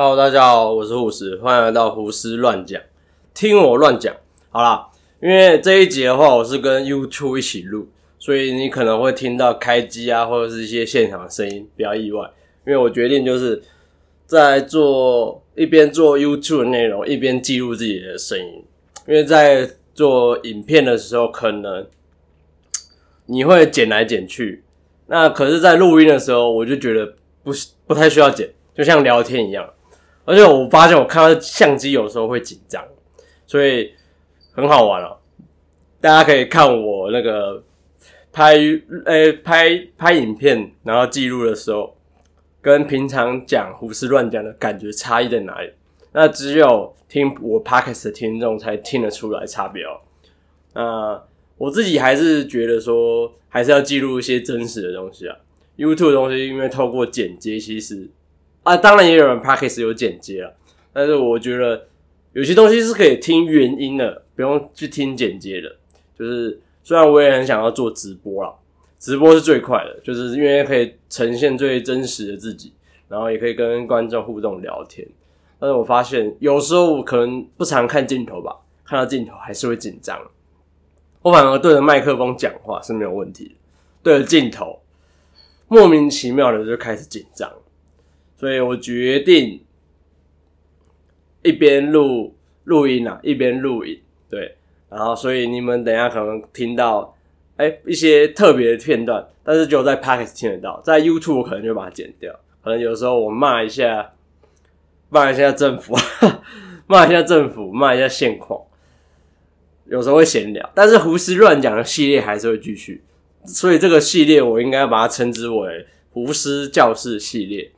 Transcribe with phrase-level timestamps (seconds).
[0.00, 2.80] Hello，大家好，我是护士，欢迎来到胡思乱讲，
[3.34, 4.14] 听我乱讲。
[4.48, 4.86] 好啦，
[5.20, 12.30] 因为这一集的话，我是跟 YouTube 一起录，所以你可能会听到开机啊，或者是一些现场的声音，不要意外。
[12.64, 13.60] 因为我决定就是
[14.24, 18.64] 在做一边做 YouTube 内容，一边记录自己的声音。
[19.08, 21.84] 因为在做影片的时候，可能
[23.26, 24.62] 你会剪来剪去，
[25.08, 27.50] 那可是，在录音的时候，我就觉得不
[27.88, 29.68] 不太需要剪，就像聊天一样。
[30.28, 32.84] 而且我发现，我看到相机有时候会紧张，
[33.46, 33.90] 所以
[34.52, 35.16] 很好玩哦。
[36.02, 37.64] 大家可以看我那个
[38.30, 38.58] 拍
[39.06, 41.96] 诶拍拍影片，然后记录的时候，
[42.60, 45.72] 跟平常讲胡思乱讲的感觉差异在哪里？
[46.12, 49.98] 那只有听我 podcast 的听众才听得出来差别哦。
[50.74, 51.22] 那
[51.56, 55.34] 我自己还是觉得说，还是要记录一些真实的东西啊。
[55.78, 58.10] YouTube 的东西，因为透过剪接，其实。
[58.68, 60.54] 啊，当然也有人 p a c k a g e 有剪接了，
[60.92, 61.86] 但是我觉得
[62.34, 65.74] 有些东西是可以听原音的，不用去听剪接的。
[66.18, 68.52] 就是虽然我也很想要做直播啦，
[68.98, 72.74] 直播是最快的，就是因为可以呈现最真实的自己，
[73.08, 75.08] 然后也可以跟观众互动聊天。
[75.58, 80.20] 但是我发现有时候我可能不常看镜头吧，看到镜头还是会紧张。
[81.22, 83.54] 我反而对着麦克风讲话是没有问题的，
[84.02, 84.78] 对着镜头
[85.68, 87.50] 莫名其妙的就开始紧张。
[88.38, 89.60] 所以我决定
[91.42, 94.00] 一边录录音啊，一边录影，
[94.30, 94.54] 对。
[94.88, 97.14] 然后，所以你们等下可能听到
[97.56, 102.32] 哎一些特别的片段，但是只有在 p o c k e t 听得到，在 YouTube 可能就把它剪掉。
[102.62, 104.12] 可能有时候我骂一下，
[105.10, 105.94] 骂一下政府，
[106.86, 108.62] 骂一下政府，骂一下现况，
[109.86, 113.02] 有时候会闲聊，但是胡思乱讲的系列还是会继续。
[113.44, 117.72] 所以这个系列我应该把它称之为胡思教室系列。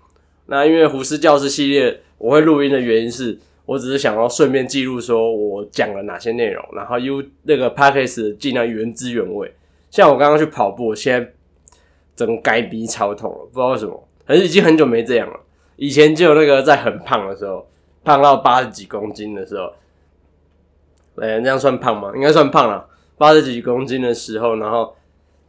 [0.50, 9.54] 那因为胡思教室系列我会录音的原因是，我只是想要顺便记录说我讲了哪些内容，然后 U 那个 p a c k a g e 尽量原汁原味。
[9.90, 11.32] 像我刚刚去跑步，现在
[12.16, 15.38] 整个该鼻超痛了，不知道为什么，可是已经很久没这样了。
[15.76, 17.64] 以前就有那个在很胖的时候，
[18.02, 19.72] 胖到八十几公斤的时候，
[21.22, 22.10] 哎，那样算胖吗？
[22.16, 22.84] 应该算胖了，
[23.16, 24.96] 八十几公斤的时候，然后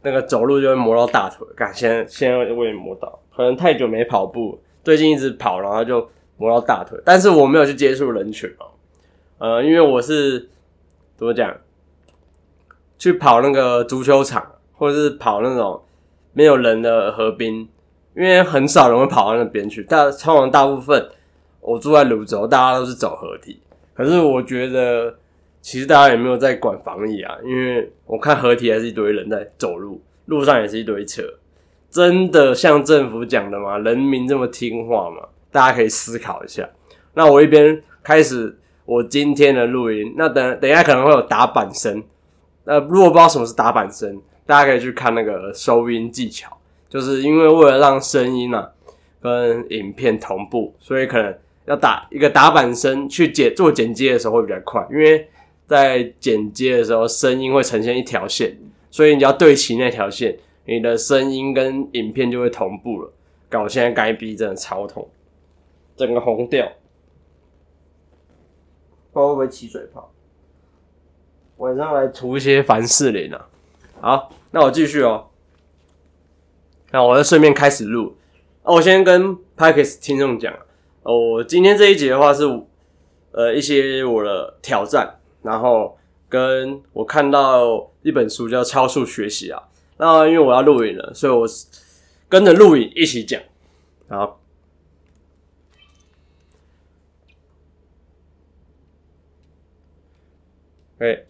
[0.02, 4.60] 那个走路就会磨到大腿，感现在现在我也磨到，可能太久没跑步。
[4.82, 8.66] 最近一直跑，然后就磨到大腿，但是我没有去接触人群哦，
[9.38, 10.48] 呃，因为我是
[11.16, 11.56] 怎么讲，
[12.98, 15.80] 去跑那个足球场，或者是跑那种
[16.32, 17.68] 没有人的河滨，
[18.16, 19.84] 因为很少人会跑到那边去。
[19.84, 21.08] 大通常大部分
[21.60, 23.60] 我住在泸州，大家都是走河堤。
[23.94, 25.14] 可是我觉得，
[25.60, 31.22] 其实大家也没有在管防疫啊，因为我看合体还是一堆人在走路，路上也是一堆车。
[31.92, 33.76] 真的像政府讲的吗？
[33.78, 35.28] 人民这么听话吗？
[35.50, 36.66] 大家可以思考一下。
[37.12, 42.02] 那我一边开始我今天的录音，那等等一下可能会有打板声。
[42.64, 46.56] 那如果不知道什么是打板声，大家可以去看那个收音技巧，
[46.88, 48.70] 就是因为为了让声音啊
[49.20, 51.34] 跟影片同步，所以可能
[51.66, 55.28] 要打一个打板声去剪做剪接的时候会比较快，因为
[55.66, 58.56] 在剪接的时候声音会呈现一条线，
[58.90, 60.34] 所以你要对齐那条线。
[60.64, 63.12] 你的声音跟影片就会同步了，
[63.48, 65.08] 搞现在该逼真的超痛，
[65.96, 66.66] 整个红掉，
[69.12, 70.10] 会不会起水泡？
[71.56, 73.48] 晚上来涂一些凡士林啊。
[74.00, 75.28] 好，那我继续哦。
[76.90, 78.16] 那我要顺便开始录。
[78.64, 80.52] 那我先跟 e s 听众讲，
[81.02, 82.44] 哦，我今天这一集的话是
[83.32, 85.96] 呃一些我的挑战，然后
[86.28, 89.68] 跟我看到一本书叫《超速学习》啊。
[90.04, 91.46] 那因为我要录影了，所以我
[92.28, 93.40] 跟着录影一起讲。
[94.08, 94.40] 好，
[100.98, 101.22] 哎，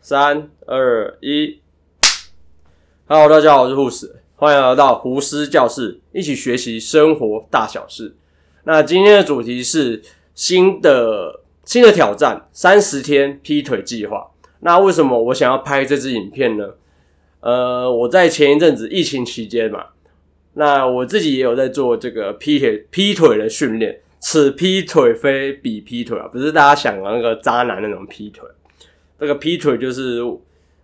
[0.00, 1.60] 三二一
[3.06, 8.16] ，Hello，大家好，我是护士，欢迎来到胡思教室，一起学习生活大小事。
[8.64, 10.02] 那今天的主题是
[10.34, 14.32] 新的新的挑战——三十天劈腿计划。
[14.58, 16.74] 那为什么我想要拍这支影片呢？
[17.46, 19.84] 呃，我在前一阵子疫情期间嘛，
[20.54, 24.00] 那我自己也有在做这个劈腿劈腿的训练。
[24.18, 28.44] 此劈腿非彼劈腿啊，不是大家想的那个渣男那种劈腿。
[29.20, 30.20] 这个劈腿就是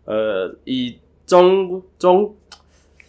[0.04, 2.32] 呃，以中中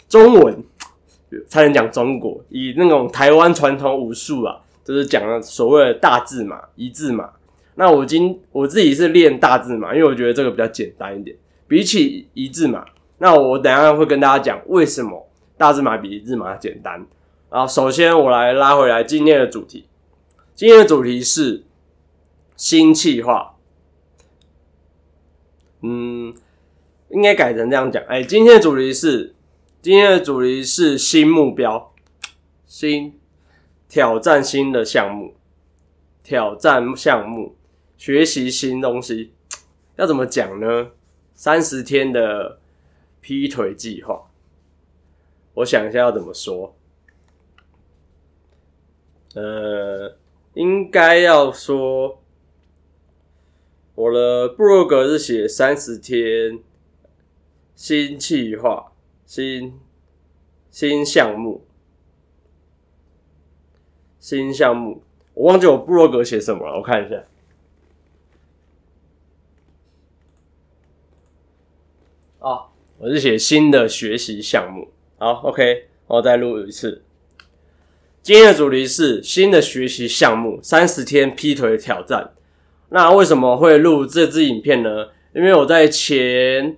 [0.09, 0.63] 中文
[1.45, 7.29] 才能讲中国，以那种台湾传统武术啊，就是讲所谓的大字马一字马。
[7.75, 12.83] 那我今我自己是练大字马，因为我觉得这个比较简单一点，比起一字马。
[13.23, 17.07] 那我等下会跟大家讲为什么大字马比日马简单。
[17.47, 19.87] 啊，首先我来拉回来今天的主题，
[20.53, 21.63] 今天的主题是
[22.57, 23.55] 新气化。
[25.83, 26.33] 嗯，
[27.11, 28.03] 应该改成这样讲。
[28.09, 29.33] 哎，今天的主题是
[29.81, 31.93] 今天的主题是新目标，
[32.67, 33.17] 新
[33.87, 35.35] 挑战新的项目，
[36.21, 37.55] 挑战项目，
[37.95, 39.31] 学习新东西，
[39.95, 40.89] 要怎么讲呢？
[41.33, 42.59] 三十天的
[43.23, 44.29] 劈腿计划，
[45.53, 46.75] 我想一下要怎么说。
[49.33, 50.17] 呃，
[50.53, 52.19] 应该要说。
[53.95, 56.59] 我的部落格是写三十天
[57.75, 58.91] 新计划、
[59.23, 59.79] 新
[60.71, 61.63] 新项目、
[64.19, 65.03] 新项目。
[65.35, 67.23] 我忘记我部落格写什么了，我看一下。
[72.39, 74.87] 啊，我是写新的学习项目。
[75.17, 77.01] 好，OK，我再录一次。
[78.21, 82.31] 今天的主题是新的学习项目，三十天劈腿挑战。
[82.89, 85.07] 那为什么会录这支影片呢？
[85.35, 86.77] 因为我在前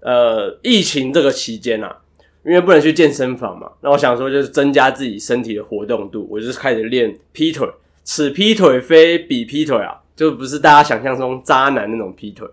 [0.00, 1.98] 呃疫情这个期间啊，
[2.44, 7.68] 因为不能去健身房嘛，那我想说就是增加自己身体的活动度，我就是开始练劈腿。
[8.04, 12.48] 此劈腿非彼劈腿啊，就不是大家想象中渣男那种劈腿。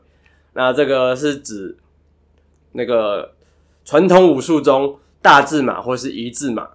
[0.54, 1.78] 那这个是指
[2.72, 3.32] 那个
[3.86, 6.68] 传统武术中大字马或是一字马。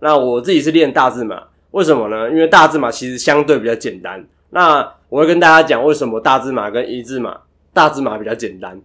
[0.00, 1.42] 那我自己是练大字马，
[1.72, 2.30] 为什么呢？
[2.30, 4.26] 因为大字马其实相对比较简单。
[4.50, 7.40] 那我会跟大家讲为什么大字马跟一字马，
[7.72, 8.80] 大字马比较简单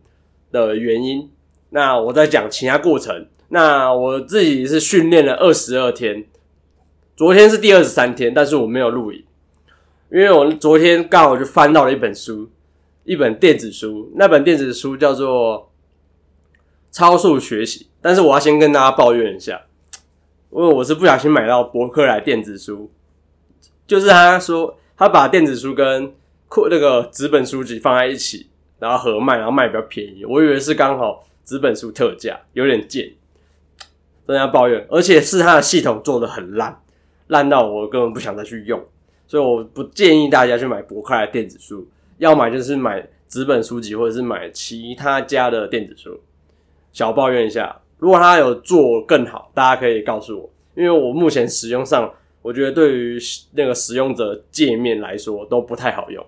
[0.52, 1.30] 的原因。
[1.70, 3.28] 那我在讲其他过程。
[3.50, 6.26] 那我自己是训练了二十二天，
[7.16, 9.24] 昨天是第二十三天，但是我没有录影，
[10.12, 12.50] 因为我昨天刚好就翻到了一本书，
[13.04, 14.12] 一本电子书。
[14.16, 15.60] 那本电子书叫做
[16.96, 19.64] 《超速学习》，但是我要先跟大家抱怨一下，
[20.50, 22.90] 因为我是不小心买到博客来电子书，
[23.86, 24.78] 就是他说。
[24.98, 26.14] 他把电子书跟
[26.48, 28.50] 库那个纸本书籍放在一起，
[28.80, 30.24] 然后合卖，然后卖比较便宜。
[30.24, 33.12] 我以为是刚好纸本书特价，有点贱，
[34.26, 34.88] 真的要抱怨。
[34.90, 36.82] 而且是他的系统做的很烂，
[37.28, 38.82] 烂到我根本不想再去用。
[39.28, 41.86] 所以我不建议大家去买博客来电子书，
[42.20, 46.18] 要买就是买纸本书籍或者是买其他家的电子书。
[46.96, 52.10] 小抱怨一下，如果他有做更好，大家可以告诉我，因为我目前使用上。
[52.42, 53.18] 我觉得对于
[53.54, 56.24] 那个使用者界面来说都不太好用。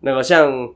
[0.00, 0.68] 那个像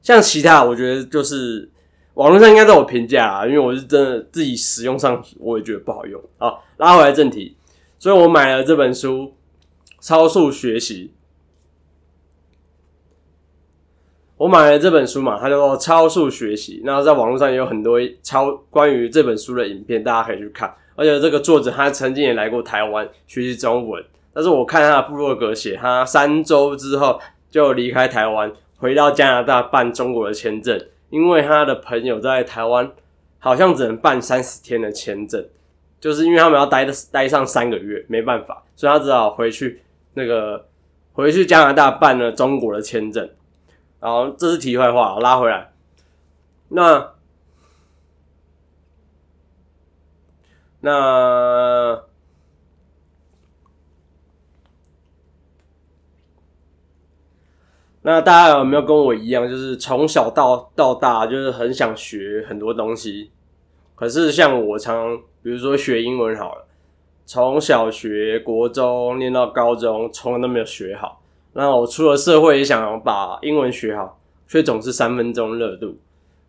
[0.00, 1.68] 像其他，我觉得就是
[2.14, 6.18] 网络上应该都有评价啊，因为我是真的自己使用上我也觉得不好用。
[6.38, 7.54] 好，拉回来正题，
[7.98, 9.24] 所以我买了这本书
[10.00, 11.12] 《超速学习》。
[14.40, 16.78] 我买了这本书嘛，它叫做《超速学习》。
[16.82, 20.74] 那在网络上也有很多超关于这本书的影片，大家可以去看。
[20.96, 24.02] 而且这个作者他曾经也来过台湾学习中文，
[24.32, 27.20] 但是我看他的部落格写，他三周之后
[27.50, 32.90] 就离开台湾，回到加拿大办中国的签证，因为他的朋友在台湾
[33.38, 35.46] 好像只能办三十天的签证，
[36.00, 39.82] 就是因为他们要待的待上三个月，没办法，所以他只好回去
[40.14, 40.64] 那个
[41.12, 43.28] 回去加拿大办了中国的签证。
[44.00, 45.72] 然后这是题外话，拉回来，
[46.68, 47.14] 那。
[50.82, 52.04] 那
[58.00, 63.30] 那大家有没有跟我一样，就是从小到到大，就是很想学很多东西？
[63.94, 66.66] 可是像我常，比如说学英文好了，
[67.26, 71.19] 从小学、国中念到高中，从来都没有学好。
[71.52, 75.98] 那我出了社会也想把英文学好，却总是三分钟热度。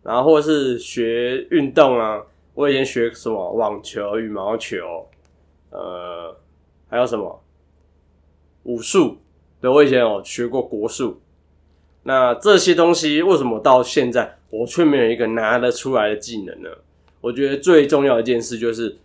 [0.02, 2.22] 然后或是学运动啊。
[2.54, 5.08] 我以前学什么网球、羽毛球，
[5.70, 6.36] 呃，
[6.86, 7.42] 还有什么
[8.64, 9.16] 武术？
[9.58, 11.18] 对我以前有学过国术。
[12.02, 16.68] 那这些东西为什么到现在我却没有一个拿得出来的技能呢？
[17.22, 18.98] 我觉得最重要一件事就是，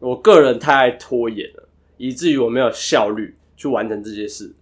[0.00, 4.52] 我个人太爱拖延了，以至于我没有效率去完成这些事，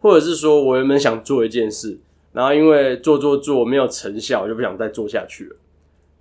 [0.00, 1.98] 或者是说我原本想做一件事，
[2.32, 5.56] 然后因为做做做没有成效，我就不想再做下去了。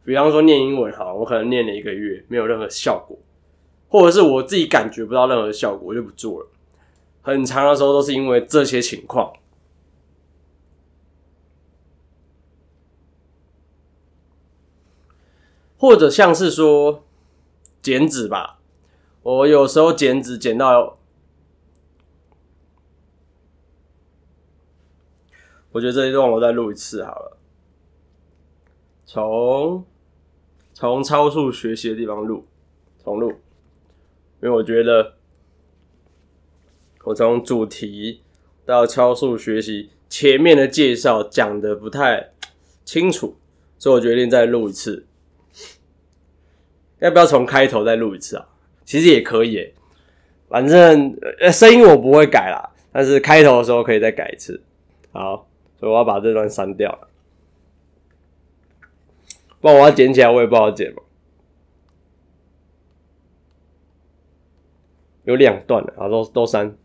[0.03, 3.17] 比方说念英文好，我可能念了一个月没有任何效果，
[3.89, 6.47] 或者是我自己感觉不到任何效果，我就不做了。
[7.21, 9.33] 很长的时候都是因为这些情况，
[15.77, 17.03] 或者像是说
[17.81, 18.59] 减脂吧，
[19.23, 20.97] 我有时候减脂减到，
[25.77, 27.37] 我觉得这一段我再录一次好了，
[29.05, 29.85] 从。
[30.79, 32.45] 从超速学习的地方录，
[33.03, 33.31] 重录。
[34.43, 35.15] 因为我觉得
[37.03, 38.21] 我从主题
[38.63, 42.29] 到超速学习前面的介绍讲的不太
[42.85, 43.35] 清楚，
[43.79, 45.07] 所以我决定再录一次。
[46.99, 48.47] 要不要从开头再录一次啊？
[48.85, 49.73] 其实也可以，
[50.47, 51.17] 反正
[51.51, 54.61] 声音我不会改啦，但是开头的时候可以再改一次。
[55.11, 57.07] 好，所以我要把这段删掉了，
[59.61, 61.03] 不然我要剪起来我也不好剪嘛。
[65.23, 66.75] 有两段的，啊，都都删。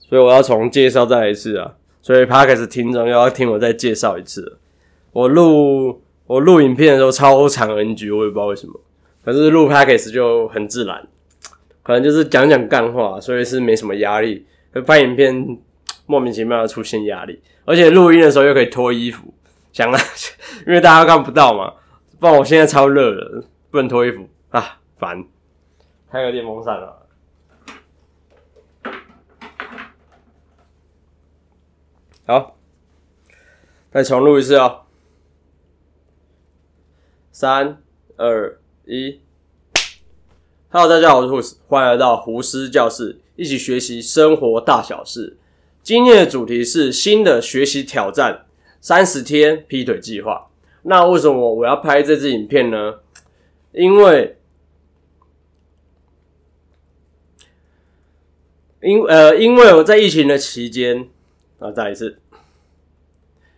[0.00, 1.76] 所以我要重介绍再来一次啊！
[2.00, 4.58] 所以 p a r k e s 听众又要听我再介绍一次。
[5.12, 8.80] 我录我录影片的时候超长 NG，我也不知道为什么。
[9.22, 11.06] 可是录 p a r k e s 就很自然，
[11.88, 14.46] 可能就是讲讲干话，所以是没什么压力。
[14.86, 15.58] 拍影片
[16.04, 19.32] 莫名其妙的出现压力，而且录音的时候又可以脱衣服，
[19.72, 19.98] 想啊，
[20.68, 21.72] 因为大家看不到嘛。
[22.20, 25.24] 不然我现在超热了，不能脱衣服啊，烦！
[26.12, 26.92] 开个电风扇啊。
[32.26, 32.58] 好，
[33.90, 34.82] 再重录一次哦。
[37.32, 37.78] 三、
[38.18, 39.22] 二、一。
[40.70, 45.38] Hello，大家好，我是胡斯，欢迎来到胡斯教室，一起学习生活大小事。
[45.82, 48.44] 今天的主题是新的学习挑战——
[48.78, 50.50] 三十天劈腿计划。
[50.82, 52.96] 那为什么我要拍这支影片呢？
[53.72, 54.36] 因为，
[58.82, 61.08] 因呃，因为我在疫情的期间
[61.58, 62.18] 啊，再一次，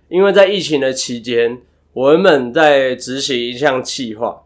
[0.07, 1.61] 因为在疫情的期间，
[1.93, 4.45] 我原本在执行一项计划。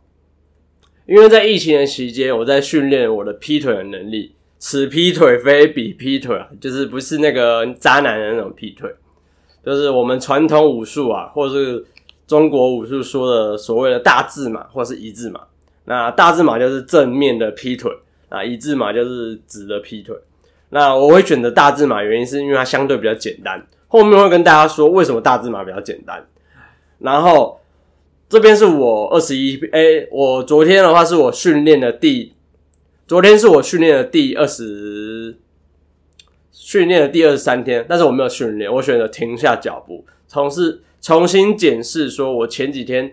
[1.06, 4.34] 因为在疫情的期间，我在训练我的劈腿的能力。
[4.58, 8.90] 此劈腿非彼劈腿啊，就是不是那个渣男的那种劈腿，
[9.64, 11.84] 就是我们传统武术啊，或者是。
[12.26, 15.42] 中国武术说的所谓的大字马或是一字马，
[15.84, 17.92] 那大字马就是正面的劈腿，
[18.30, 20.16] 啊一字马就是直的劈腿。
[20.70, 23.62] 那我会选择大字马，原因是因为它相对比较简单。
[23.88, 26.26] 后面会跟大家说为什么大字马比较简单。
[26.98, 27.60] 然后
[28.28, 32.34] 这边是我二十一，哎，我昨天的话是我训练的第，
[33.06, 35.36] 昨天是我训练的第二十，
[36.52, 40.80] 训练的第二十三天，但是我没有训练，我选择停下脚步，从事。
[41.06, 43.12] 重新检视，说我前几天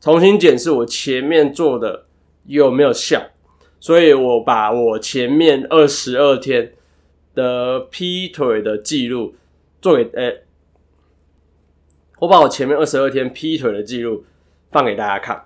[0.00, 2.06] 重新检视我前面做的
[2.46, 3.30] 有没有效，
[3.78, 6.72] 所以我把我前面二十二天
[7.32, 9.36] 的劈腿的记录
[9.80, 10.42] 做给诶，
[12.20, 14.24] 我把我前面二十二天劈腿的记录
[14.70, 15.44] 放给大家看。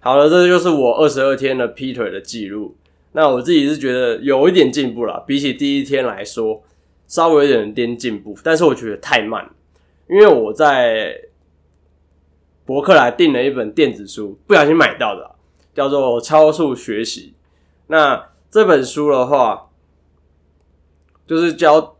[0.00, 2.76] 好了，这就是我二十二天的劈腿的记录。
[3.12, 6.62] 那我自己是觉得有一点进步了，比起第一天来说，
[7.06, 9.48] 稍微有点点进步，但是我觉得太慢。
[10.08, 11.18] 因为我在
[12.66, 15.36] 博客来订了一本电子书，不小心买到的，
[15.72, 17.34] 叫做《超速学习》。
[17.86, 19.70] 那这本书的话，
[21.26, 21.96] 就是教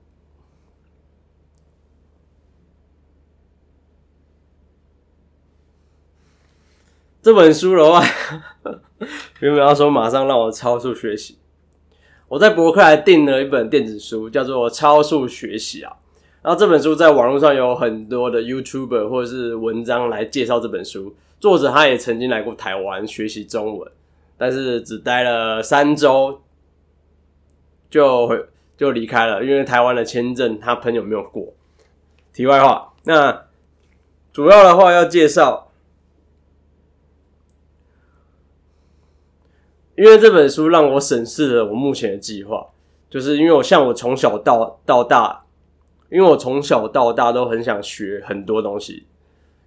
[7.24, 8.04] 这本书的话，
[9.40, 11.38] 原本要说马上让我超速学习。
[12.28, 15.96] 我在博客来订了一本电子书，叫做《超速学习》啊。
[16.42, 21.14] 然后这本书在网络上有很多的 YouTuber 或者是文章来介绍这本书。
[21.40, 23.90] 作者他也曾经来过台湾学习中文，
[24.36, 26.42] 但是只待了三周
[27.88, 28.30] 就
[28.76, 31.54] 就离开了，因为台湾的签证他朋友没有过。
[32.34, 33.46] 题外话，那
[34.30, 35.70] 主要的话要介绍，
[39.96, 42.66] 因为这本书让我审视了我目前的计划，
[43.08, 45.42] 就是因为我像我从小到到大。
[46.10, 49.04] 因为我从小到大都很想学很多东西，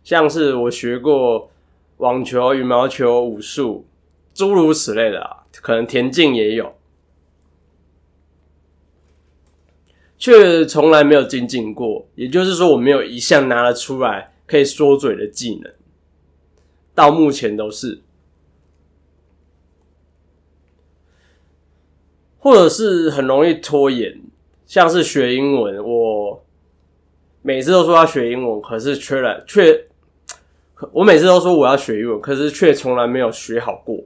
[0.01, 1.50] 像是我学过
[1.98, 3.86] 网球、羽毛球、武术，
[4.34, 6.74] 诸如此类的啊，可能田径也有，
[10.17, 12.07] 却从来没有精进过。
[12.15, 15.74] 也就是说，我没有一项拿得出来可以说嘴的技能，
[16.96, 18.00] 到目前都是，
[22.48, 24.18] 或者是很容易拖延。
[24.66, 26.42] 像是学英文，我
[27.42, 29.86] 每次都说要学英文，可是却来却，
[30.94, 34.01] 我每次都说我要学英文，可是却从来没有学好过。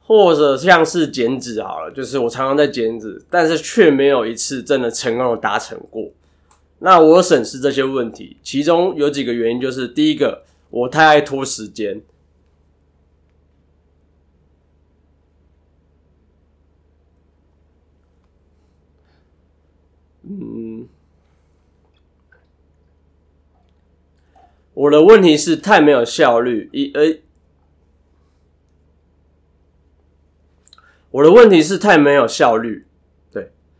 [0.00, 6.10] 或者像是减脂好了，就是我常常在减脂，但是却没有一次真的成功的达成过。
[6.80, 12.00] 那我审视这些问题，其中有几个原因，就是第一个，我太爱拖时间。
[20.22, 20.86] 嗯，
[24.74, 27.18] 我的问题是太没有效率，一呃，
[31.10, 32.84] 我的问题是太没有效率，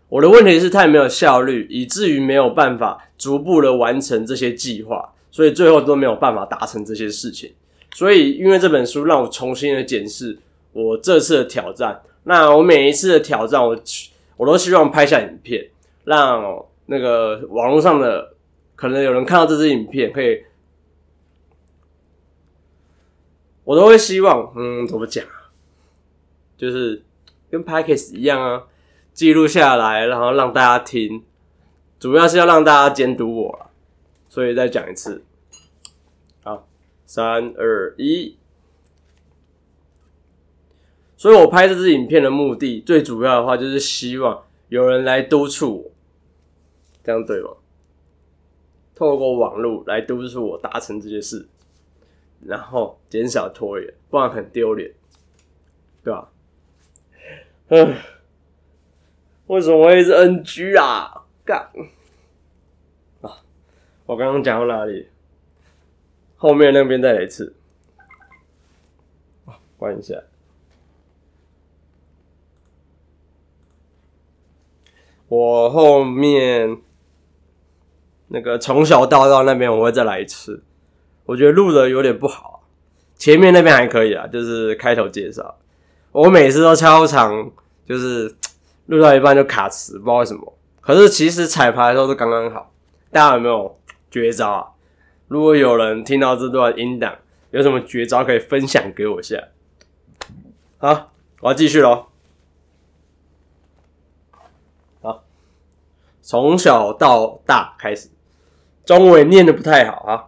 [0.08, 7.52] 我的问题是太没有效率，以至于没有办法逐步的完成这些计划，所以最后都没有办法达成这些事情。
[7.94, 10.38] 所以，因为这本书让我重新的检视
[10.72, 12.00] 我这次的挑战。
[12.24, 13.78] 那我每一次的挑战，我
[14.36, 15.68] 我都希望拍下影片，
[16.04, 18.34] 让那个网络上的
[18.76, 20.42] 可能有人看到这支影片，可以，
[23.64, 25.24] 我都会希望，嗯，怎么讲？
[26.56, 27.02] 就是
[27.50, 28.64] 跟 p a c k a g e 一样啊，
[29.18, 31.24] 记录下来，然后让大家听，
[31.98, 33.72] 主要是要让大家监督我了。
[34.28, 35.24] 所以再讲一次，
[36.44, 36.68] 好，
[37.04, 38.38] 三二一。
[41.16, 45.90] 所以我拍这支影片的目的，最主要的话就是希望有人来督促我，
[47.02, 47.50] 这样对吗？
[48.94, 51.48] 透过网络来督促我达成这些事，
[52.46, 54.94] 然后减少拖延，不然很丢脸，
[56.04, 56.30] 对吧？
[57.70, 57.96] 嗯，
[59.48, 61.24] 为什么会是 NG 啊？
[61.44, 61.68] 干
[63.20, 63.42] 啊！
[64.06, 65.08] 我刚刚讲到哪里？
[66.36, 67.54] 后面那边再来一次，
[69.76, 70.14] 关一下。
[75.28, 76.78] 我后面
[78.28, 80.62] 那个从小到大那边我会再来一次，
[81.24, 82.62] 我觉得录的有点不好，
[83.16, 85.58] 前面那边还可以啊，就是开头介绍，
[86.12, 87.50] 我每次都超长，
[87.86, 88.34] 就是
[88.88, 90.52] 录到一半就卡词，不知道为什么。
[90.80, 92.72] 可是其实彩排的时候都刚刚好，
[93.10, 93.78] 大家有没有
[94.10, 94.66] 绝招啊？
[95.28, 97.14] 如果有人听到这段音档，
[97.50, 99.36] 有什么绝招可以分享给我一下？
[100.78, 102.06] 好，我要继续喽。
[105.02, 105.22] 好
[106.22, 108.08] 从小到大开始，
[108.86, 110.24] 中文念的不太好啊。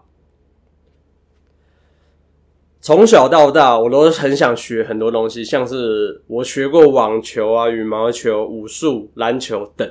[2.83, 9.87] 从小到大，我都很想学很多东西，像是我学过网球啊、羽毛球、武术、篮球等，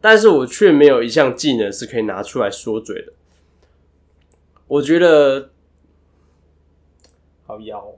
[0.00, 3.12] 但是我却没有一项技能是可以拿出来说嘴的。
[4.66, 5.50] 我觉得
[7.46, 7.92] 好妖，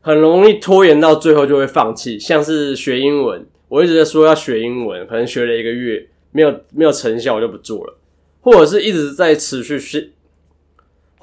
[0.00, 3.46] 很容易拖延到最后就会放弃，像是学英文。
[3.68, 7.98] 我一直在说要学英文，可能学了一个月没有没有成效，我就不做了，
[8.40, 10.10] 或者是一直在持续性，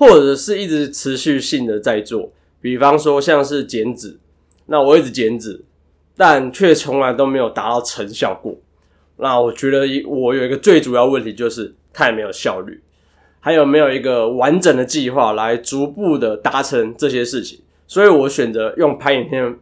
[0.02, 2.32] 或者是一直持续性的在做。
[2.60, 4.18] 比方说像是减脂，
[4.66, 5.64] 那我一直减脂，
[6.18, 8.56] 但却从来都没有达到成效过。
[9.18, 12.82] 那我觉得我有一个最主要问题就是太没有效率，
[13.40, 19.60] 还有没有一个完整的计划来逐步的达成这些事情，所以我选择用拍影片。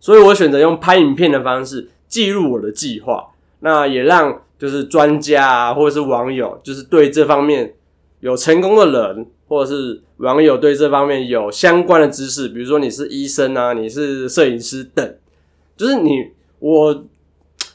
[0.00, 3.28] 所以我选择用拍影片的方式记录我的计划，
[3.60, 7.74] 那也让就是专家啊，或者是网友，就是对这方面
[8.20, 15.14] 有成功的人，或者是网友对这方面有相关的知识，比如说你是医生啊，你是摄影师等，
[15.76, 16.28] 就是你
[16.58, 17.04] 我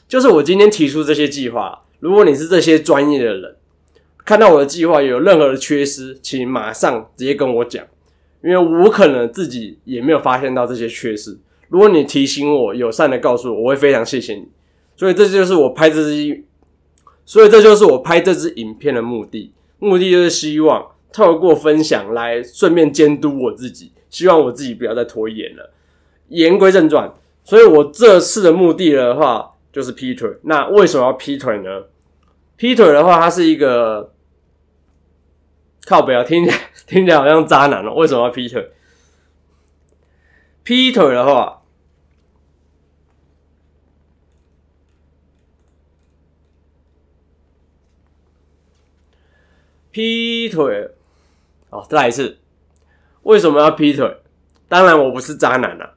[0.06, 3.56] 就是我今天提出这些计划，如果你是这些专业的人，
[4.24, 7.84] 看到我的计划有任何的缺失，请马上直接跟我讲，
[8.42, 11.38] 因为我可能自己也没有发现到这些缺失。
[11.68, 14.46] 如果你提醒我，友善的告诉我，我会非常谢谢你。
[14.96, 16.44] 所以这就是我拍这支，
[17.24, 19.50] 所以这就是我拍这支影片的目的。
[19.84, 25.72] 目的就是希望透过分享来顺便监督我自己，希望我自己不要再拖延了。
[26.28, 27.12] 言归正传，
[27.44, 30.30] 所以我这次的目的的话就是劈腿。
[30.42, 31.84] 那为什么要劈腿呢？
[32.56, 34.12] 劈腿的话，它是一个
[35.86, 37.92] 靠不要听起来听起来好像渣男哦。
[37.94, 38.70] 为什么要劈腿？
[40.62, 41.62] 劈腿的话，
[49.94, 50.90] 劈腿，
[51.70, 52.36] 好，再来一次。
[53.22, 54.12] 为什么要劈腿？
[54.68, 55.92] 当然，我不是渣男啊。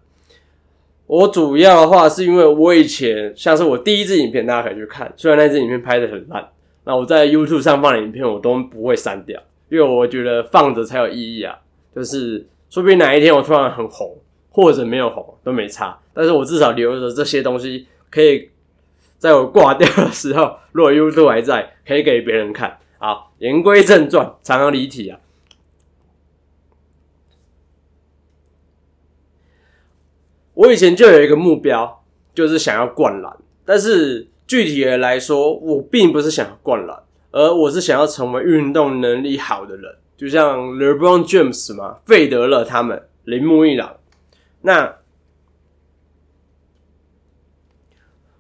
[1.08, 5.12] 我主要的话是因为我以前像是我第一支影片，大家可以去看。
[5.18, 6.48] 虽然那支影片拍的很烂，
[6.84, 11.58] 那我在 YouTube 上放的影片我都不会删掉，因为我觉得放着才有意义啊。
[11.96, 14.16] 就是说不定哪一天我突然很红。
[14.50, 18.50] 或者没有红都没差，但是我至少留着这些东西，可以
[19.20, 22.76] 在我挂掉的时候，如果 YouTube 还在，可以给别人看。
[23.00, 25.20] 好，言归正传，常常离题啊。
[30.56, 43.98] 我以前就有一个目标，就是想要灌篮，但是具体的来说，我并不是想要灌篮，而我是想要成为运动能力好的人，就像 LeBron James 嘛，费德勒他们，铃木一朗。
[44.62, 44.98] 那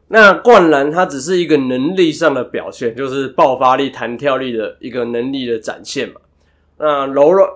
[0.10, 6.22] 那灌篮它只是一个能力上的表现，就是爆发力、弹跳力的一个能力的展现嘛。
[6.78, 7.50] 那柔软，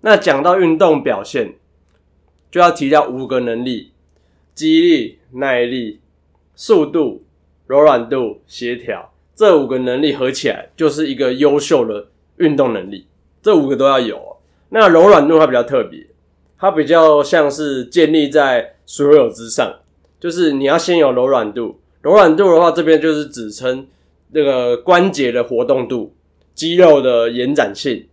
[0.00, 1.54] 那讲到运动表现，
[2.50, 3.92] 就要提到五个能力：
[4.54, 6.00] 肌力、耐力、
[6.56, 7.22] 速度、
[7.66, 9.12] 柔软度、协调。
[9.36, 13.06] 这五个能力合起来就是一个优秀的运动能力。
[13.40, 14.36] 这五个都要有。
[14.70, 16.06] 那柔软度它比较特别，
[16.58, 19.76] 它比较像是建立在所有之上。
[20.20, 23.86] 就是你要先有柔软度，柔软度的话，这边就是指称
[24.32, 26.14] 那个关节的活动度、
[26.54, 28.06] 肌肉的延展性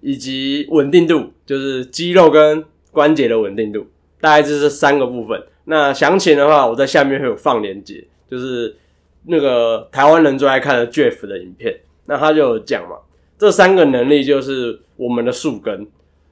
[0.00, 3.84] 以及稳定度，就是肌肉跟关节的稳定度，
[4.20, 5.42] 大概就是三个部分。
[5.64, 8.76] 那详情的话，我在下面会有放链接，就是
[9.26, 11.74] 那个台湾人最爱看的 Jeff 的影片，
[12.06, 12.96] 那他就有讲嘛，
[13.36, 15.86] 这三个能力就是我们的树根，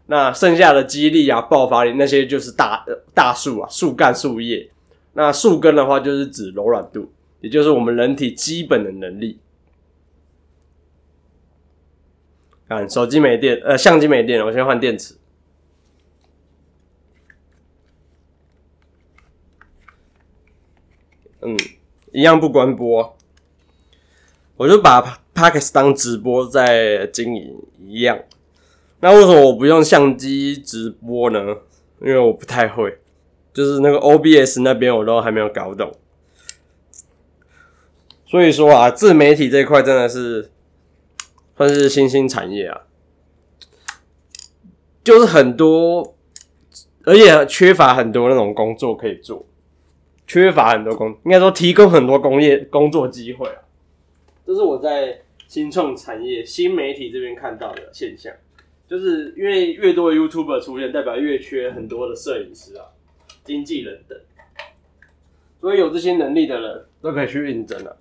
[0.07, 4.71] 那剩下的肌力啊、爆发力那些就是大大树啊、树干、树叶。
[5.19, 9.41] 那树根的话，就是指柔软度，也就是我们人体基本的能力。
[12.69, 15.17] 看手机没电，呃，相机没电了，我先换电池。
[21.41, 21.57] 嗯，
[22.13, 23.17] 一样不关播，
[24.59, 25.01] 我就把
[25.33, 28.21] p a c k e s 当直播在经营一样。
[29.01, 31.57] 那为什么我不用相机直播呢？
[32.03, 32.99] 因为我不太会。
[33.57, 35.91] 就是那个 OBS 那边我都还没有搞懂，
[38.27, 40.51] 所以说啊，自媒体这一块真的是
[41.57, 42.83] 算是新兴产业啊，
[45.03, 46.15] 就是很多，
[47.05, 49.47] 而且缺乏很多那种工作可以做，
[50.27, 53.65] 缺乏很多工，应该说提供很多工业工作机会啊，
[54.47, 58.31] 这是我在新创产业、新媒体这边看到的现象，
[58.87, 62.85] 就是因为越多 YouTuber 出现，代表越缺很多的摄影师啊。
[63.47, 64.19] 经纪人等，
[65.61, 67.97] 所以有这些能力的人都可以去应征了，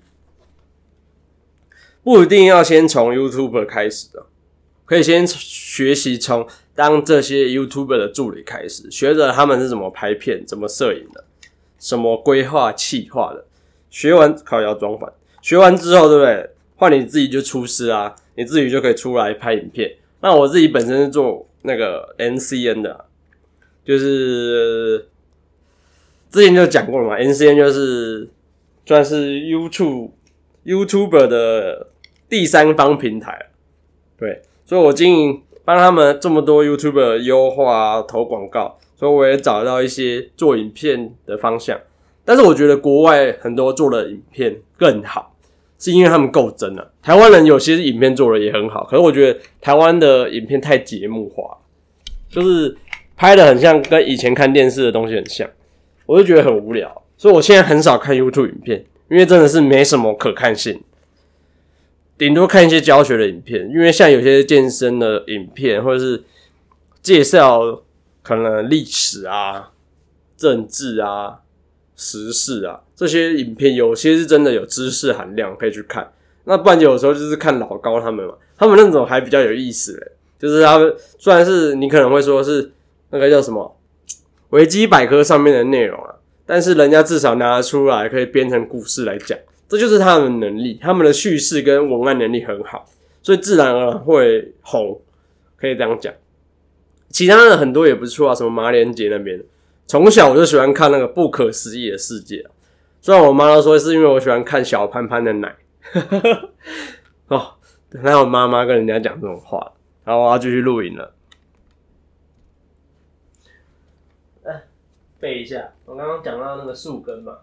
[2.04, 4.26] 不一定要先从 YouTuber 开始的，
[4.86, 11.24] 可以先学习从当这些 YouTuber 的助理开始，学着他们是怎么拍片、怎么摄影的，
[11.80, 13.46] 什么规划、企划的，
[13.90, 16.50] 学完考要装反，学完之后，对不对？
[16.76, 19.96] 换你自己就出师啊，你自己就可以出来拍影片。
[20.20, 23.06] 那我自己本身是做那个 NCN 的，
[23.86, 25.08] 就是。
[26.32, 28.30] 之前就讲过了嘛，N C N 就是
[28.86, 30.12] 算是 YouTube
[30.66, 31.88] YouTuber 的
[32.28, 33.48] 第三方平台，
[34.18, 41.80] 对，所以我经营帮他们这么多 YouTuber 优化投广告，所以我也找到一些做影片的方向。
[42.26, 45.36] 但是我觉得国外很多做的影片更好，
[45.78, 46.92] 是因为他们够真了。
[47.02, 51.58] 台湾人有些影片做的也很好，可是我觉得台湾的影片太节目化，
[52.28, 52.76] 就是
[53.16, 55.48] 拍的很像跟以前看电视的东西很像。
[56.06, 60.84] 我就觉得很无聊，所以我现在很少看 YouTube 影片，因为真的是没什么可看性，
[62.18, 63.68] 顶多看一些教学的影片。
[63.70, 66.24] 因为像有些健身的影片，或者是
[67.02, 67.82] 介绍
[68.22, 69.72] 可能历史啊、
[70.38, 71.40] 政治啊、
[71.96, 76.12] 时事啊这些影片，有些是真的有知识含量，可以去看。
[76.44, 82.72] 那不然有时候就是看老高他们嘛，他们那种还比较有意思嘞，就是他们虽然是你可能会说是
[83.10, 83.76] 那个叫什么。
[84.56, 86.16] 维基百科上面的内容啊，
[86.46, 89.38] 但是人家至少拿出来可以编成故事来讲，
[89.68, 92.86] 这就是他们的能力，他们的叙事跟文案能力很好，
[93.22, 95.02] 所以自然而然会红，
[95.58, 96.14] 可以这样讲。
[97.10, 99.44] 其他的很多也不错啊，什么马连杰那边，
[99.88, 102.46] 从小我就喜欢看那个不可思议的世界，
[103.02, 105.54] 虽然我妈都说是因为我喜欢看小潘潘的奶，
[107.28, 107.56] 哦，
[108.02, 109.74] 那我妈妈跟人家讲这种话，
[110.06, 111.12] 然后我要继续录影了。
[115.20, 117.38] 背一下，我刚刚讲到那个树根嘛，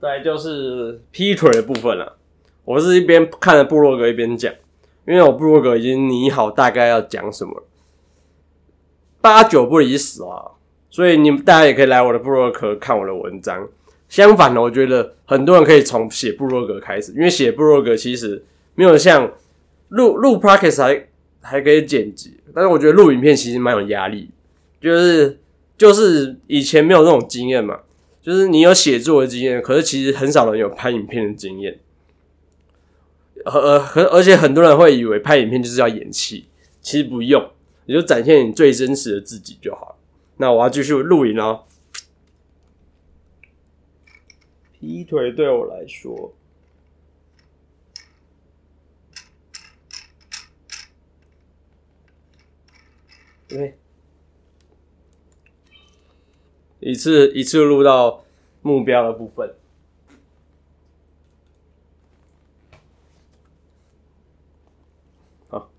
[0.00, 2.16] 再就是劈腿的部分了。
[2.64, 4.52] 我是一边看着部落格一边讲，
[5.06, 7.64] 因为我部落格已经拟好大概要讲什么，
[9.20, 10.52] 八九不离十啊。
[10.88, 13.68] 所以你们大家也可以来我的部落格看我的文章。
[14.08, 19.32] 相反的，我觉得很多人可以从写部落格开始，因为写部落格其实没有像
[19.88, 21.08] 录录 practice 还
[21.40, 24.30] 还可以剪辑，但是我觉得录影片其实蛮有压力，
[24.80, 25.38] 就是。
[25.82, 27.80] 就是以前没有那种经验嘛，
[28.20, 31.80] 就是你有写作的经验，可是其实很少人有拍影片的经验，
[33.44, 36.46] 而而而且很多人会以为拍影片就是要演戏，
[36.80, 37.50] 其实不用，
[37.86, 39.98] 你就展现你最真实的自己就好
[40.36, 41.64] 那我要继续录影哦。
[44.78, 46.32] 劈腿对我来说，
[53.48, 53.76] 对。
[56.82, 58.24] 一次一次录到
[58.60, 59.54] 目标的部分。
[65.48, 65.70] 好，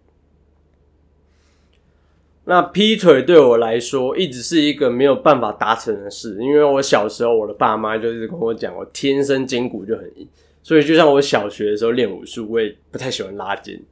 [2.45, 10.25] 那劈腿对我来说一直是一个没有办法达成的事，因为我小时候我的爸妈就是跟我讲，我天生筋骨就很硬，
[10.61, 13.83] 所以就像我小学的时候练武术，我也不太喜欢拉筋。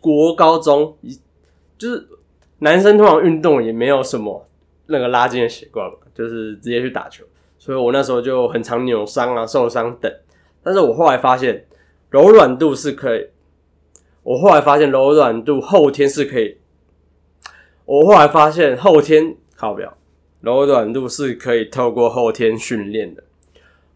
[0.00, 1.18] 国高中一
[1.76, 2.06] 就是
[2.60, 4.46] 男生通常运动也没有什么
[4.90, 7.24] 那个拉筋的习惯嘛，就是直接去打球，
[7.58, 10.12] 所以我那时候就很常扭伤啊、受伤等。
[10.62, 11.66] 但是我后来发现
[12.10, 13.28] 柔软度是可以，
[14.22, 16.58] 我后来发现柔软度后天是可以，
[17.84, 19.96] 我后来发现后天靠不了，
[20.40, 23.22] 柔软度是可以透过后天训练的。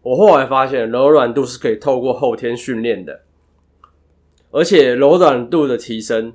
[0.01, 3.21] 我后来发现柔软度是可以透过后天训练的。
[4.51, 6.31] 而且柔软度的提升，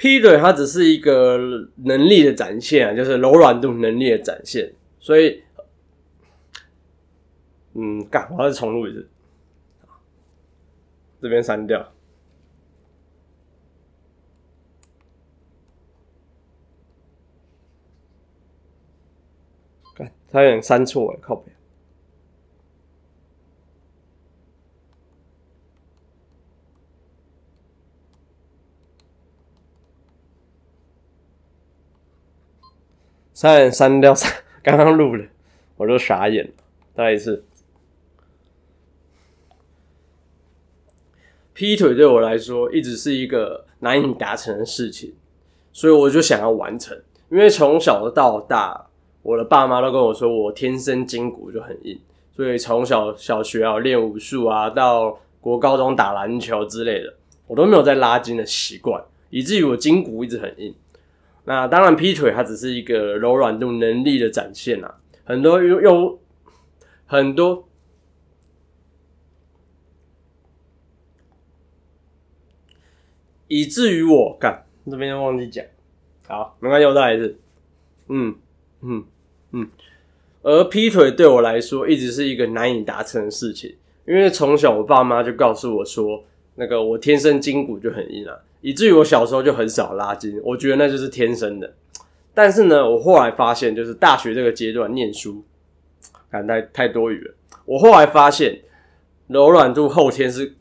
[0.00, 1.38] 劈腿它只是一个
[1.84, 4.72] 能力的展现啊，就是柔软度能力的展现。
[4.98, 5.42] 所以，
[7.74, 9.06] 嗯，干，我要重录一次，
[11.20, 11.86] 这边删掉。
[20.32, 21.54] 他有点删错了，靠边。
[33.40, 34.12] 差点删掉，
[34.62, 35.24] 刚刚录了，
[35.78, 36.50] 我都傻眼了。
[36.94, 37.42] 再一次，
[41.54, 45.14] 劈腿对我来说一直是一个难以达成的事情，
[45.72, 46.94] 所以我就想要完成。
[47.30, 48.88] 因为从小到大。
[49.22, 51.98] 我的爸妈都跟我说，我天生筋骨就很硬，
[52.34, 57.14] 所以从小小学啊练武术啊，到国高中打篮球之类的，
[57.46, 60.74] 我都没有在拉筋的习惯，以至于我筋骨一直很硬。
[61.44, 66.18] 那当然，劈腿它只是一个柔软度能力的展现啊，很多用用
[67.06, 67.68] 很多，
[73.48, 75.64] 以至于我干这边忘记讲，
[76.26, 77.38] 好，没关系，我再来一次，
[78.08, 78.36] 嗯。
[78.82, 79.04] 嗯
[79.52, 79.68] 嗯，
[80.40, 83.76] 而劈腿对我来说一直是一个难以达成的事情，
[84.06, 86.24] 因为从小我爸妈就告诉我说，
[86.54, 91.74] 那个我天生筋骨就很硬啊，以至于我小时候就很少拉筋，我觉得那就是天生的。
[92.32, 95.44] 但是呢，我后来发现，就是大学这个阶段念书，
[96.30, 97.34] 感太太多余了。
[97.64, 98.60] 我后来发现，
[99.26, 100.54] 柔软度后天是，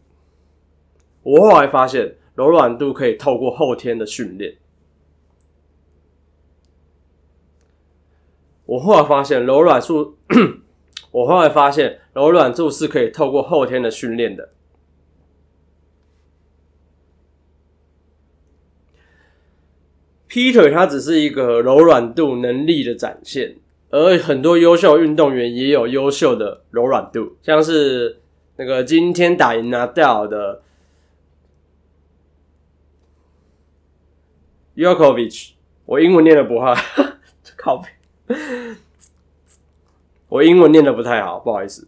[1.23, 4.55] 我后来发现柔软度可以透过后天的训练。
[8.65, 10.15] 我后来发现柔软度，
[11.11, 14.49] 我后来发现柔软度是可以透过后天的训练的。
[20.29, 23.55] 劈腿它只是一个柔软度能力的展现，
[23.89, 28.19] 而很多优秀运动员也有优秀的柔软度，像是
[28.55, 30.61] 那个今天打赢拿掉的
[34.75, 35.53] y o k o v i c h
[35.85, 36.75] 我英文念的不好，
[37.57, 37.89] 靠背。
[40.27, 41.87] 我英文念的 不太好，不好意思。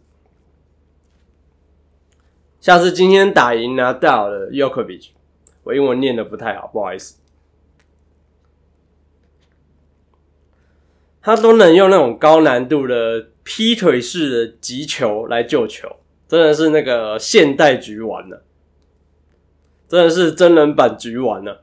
[2.60, 5.12] 像是今天打赢拿到的 y o k o v i c h
[5.62, 7.21] 我英文念的不太好，不好意思。
[11.22, 15.88] 他都能用那种高难度的劈腿式的击球来救球，
[16.28, 18.42] 真的是那个现代局玩了，
[19.88, 21.62] 真的是真人版局玩了。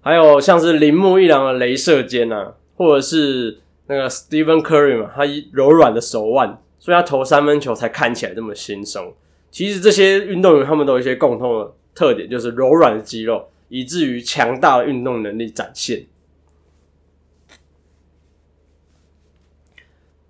[0.00, 9.14] 还有像是铃木一郎的镭射肩啊，或者是那个 Stephen Curry 嘛，他柔软的手腕，所以他投三分球才看起来这么轻松。
[9.50, 16.04] 其实这些运动员他们都有一些共同的特点，就是柔软的肌肉，以至于强大的运动能力展现。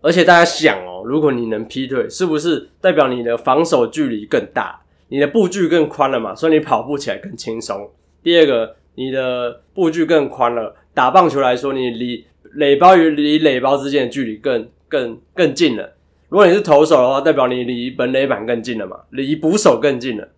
[0.00, 6.34] 而且大家想哦，如果你能劈腿，是不是代表你的防守距离更大，你的步距更宽了嘛？
[6.34, 7.90] 所以你跑步起来更轻松。
[8.22, 8.76] 第二个。
[8.96, 15.96] 你的步距更宽了，打棒球来说，你离垒包与离垒包之间的距离更更更近了。
[16.28, 20.28] 如果你是投手的话，代表你离本垒板更近了嘛，离捕手更近了。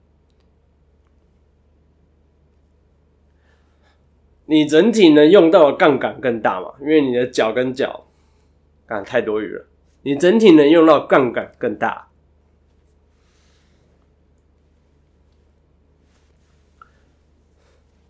[4.46, 8.06] 你整体能用到的杠杆更大嘛，因为你的脚跟脚，
[8.86, 9.64] 啊，太多余了。
[10.02, 12.08] 你整体能用到杠杆更大。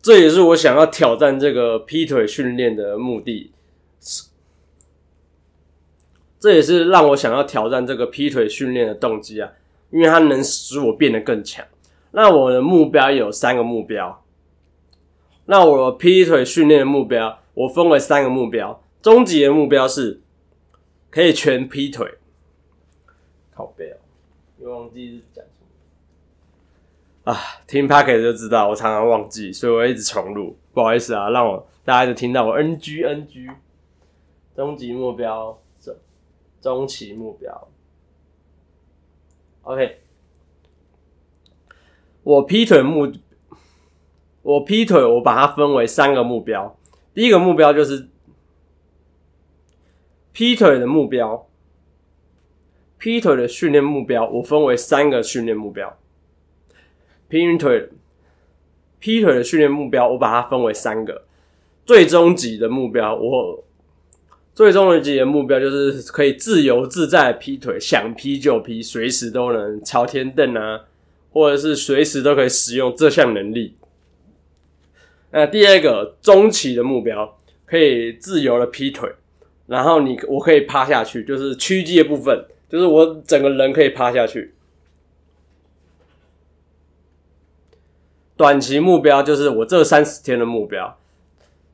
[0.03, 3.51] 这也是我想要挑战这个劈腿训练的目的，
[6.38, 9.51] 这也是让我想要挑战这个劈腿训练的动机啊！
[9.90, 11.66] 因为它能使我变得更强。
[12.12, 14.22] 那我的目标有三个目标。
[15.46, 18.82] 那我劈腿训练的目标，我分为三个目标。
[19.00, 20.20] 终极的目标是
[21.11, 22.18] 可以全劈腿。
[23.54, 23.96] 靠背哦，
[24.59, 25.61] 又忘记是讲什
[27.24, 27.38] 么啊？
[27.66, 30.56] 听 p a c k e t 就知道，我常常忘记，所以我一直重录。
[30.74, 33.48] 不好意思啊，让我大家就听到我 NG NG。
[34.56, 35.94] 终极目标，中
[36.61, 37.68] 中期目标。
[39.62, 40.00] OK，
[42.24, 43.12] 我劈腿目。
[44.46, 46.78] 我劈腿，我把它分为三个目标。
[47.12, 48.06] 第一个目标就是
[50.30, 51.48] 劈腿的目标，
[52.96, 55.98] 劈腿的训练目标，我分为三个训练目标。
[57.28, 57.88] 劈腿，
[59.00, 61.24] 劈腿的训练目标，我把它分为三个。
[61.85, 63.64] 最终极的目标，我
[64.54, 70.85] 最终级的目标就是可以自由自在劈腿，想劈就劈，随时都能朝天蹬啊，
[71.32, 73.74] 或者是随时都可以使用这项能力。
[75.30, 79.10] 那第二个中期的目标，可以自由的劈腿，
[79.66, 84.54] 然后你我可以趴下去，就是屈肌的部分，就是我整个人可以趴下去。
[88.36, 90.98] 短期目标就是我这三十天的目标，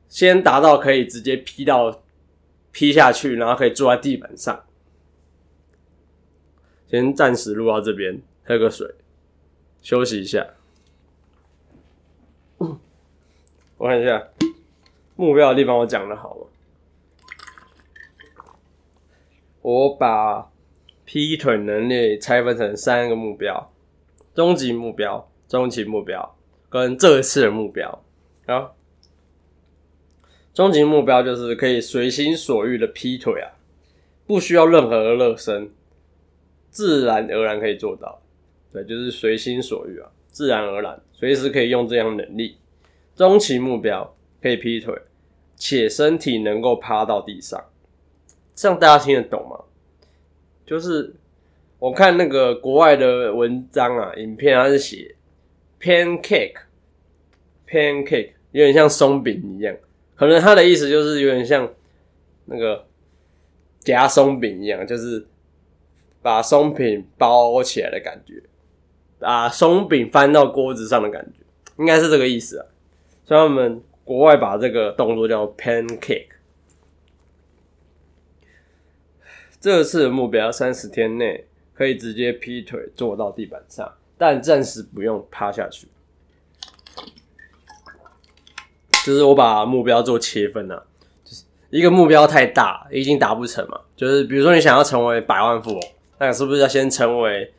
[0.07, 2.03] 先达到可以直接劈到
[2.71, 4.63] 劈下去，然后可以坐在地板上。
[6.87, 8.87] 先暂时录到这边，喝个水，
[9.81, 10.47] 休息一下。
[13.83, 14.29] 我看一下
[15.17, 16.47] 目标的地方，我讲的好了。
[19.61, 20.49] 我把
[21.03, 23.73] 劈腿能力拆分成三个目标：
[24.33, 26.33] 终极目标、中期目标
[26.69, 28.01] 跟这次的目标。
[28.45, 28.71] 啊，
[30.53, 33.51] 终极目标就是可以随心所欲的劈腿啊，
[34.25, 35.69] 不需要任何的热身，
[36.69, 38.21] 自然而然可以做到。
[38.71, 42.55] 对，就是随心所欲啊，自然而然，随时可以用这样能力。
[43.15, 44.99] 中期目标可以劈腿，
[45.55, 47.63] 且身体能够趴到地上，
[48.55, 49.59] 这样大家听得懂吗？
[50.65, 51.13] 就是
[51.77, 55.15] 我看那个国外的文章啊，影片它是写
[55.79, 59.75] pancake，pancake 有点像松饼一样，
[60.15, 61.71] 可能它的意思就是有点像
[62.45, 62.87] 那个
[63.79, 65.27] 夹松饼一样，就是
[66.21, 68.41] 把松饼包起来的感觉，
[69.19, 71.39] 把松饼翻到锅子上的感觉，
[71.77, 72.65] 应该是这个意思啊。
[73.25, 76.27] 所以他们国外把这个动作叫 pancake。
[79.61, 85.87] 这次的目标三十天内可以直接劈腿坐到地板上，但暂时不用趴下去。
[89.05, 90.85] 就是我把目标做切分了，
[91.23, 93.79] 就是一个目标太大，已经达不成嘛。
[93.95, 95.81] 就是比如说你想要成为百万富翁，
[96.19, 97.53] 那是不是要先成为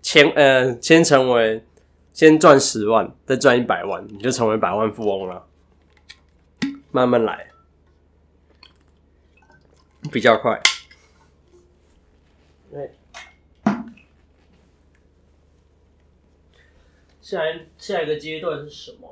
[0.00, 1.64] 千呃，先成为。
[2.12, 5.46] 先赚十万，再赚一百万，你就成为百万富翁了。
[6.90, 7.50] 慢慢来，
[10.12, 10.60] 比较快。
[12.70, 12.90] 对，
[17.20, 17.40] 下
[17.78, 19.08] 下一个阶段是什么？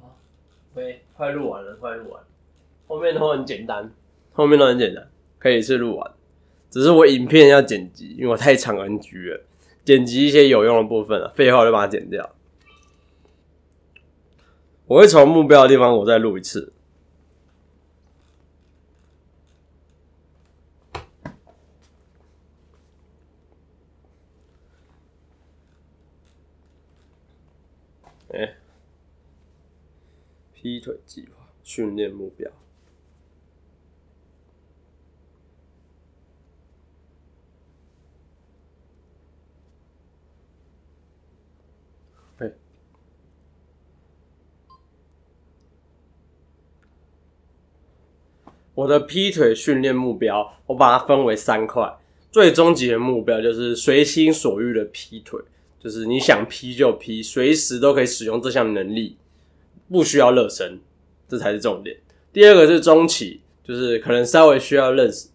[0.00, 0.14] 啊，
[0.74, 2.22] 喂，快录完了，快录完。
[2.86, 3.92] 后面都很简单，
[4.32, 5.10] 后面都很简单，
[5.40, 6.15] 可以一次录完。
[6.76, 9.46] 只是我影片要剪辑，因为我太长 NG 了，
[9.82, 12.36] 剪辑一些有用的部分了，废话就把它剪掉。
[14.84, 16.74] 我会从目标的地方，我再录一次。
[28.34, 28.56] 哎，
[30.52, 32.50] 劈腿计划训练目标。
[48.76, 51.90] 我的劈腿训练目标，我把它分为三块。
[52.30, 55.40] 最终极的目标就是随心所欲的劈腿，
[55.80, 59.16] 就是你想劈就劈，随时都可以使用这项能力，
[59.90, 60.78] 不需要热身，
[61.26, 61.96] 这才是重点。
[62.34, 65.28] 第二个是中期，就是可能稍微需要认识。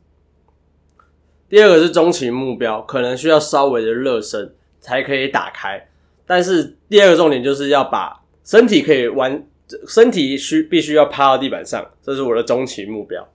[1.50, 5.90] 第二个是中期目标，可能需要稍微的热身才可以打开。
[6.28, 9.44] 但是第二个重点就是要把身体可以完。
[9.88, 13.28] 身体需必须要趴到地板上，这是我的中期目标。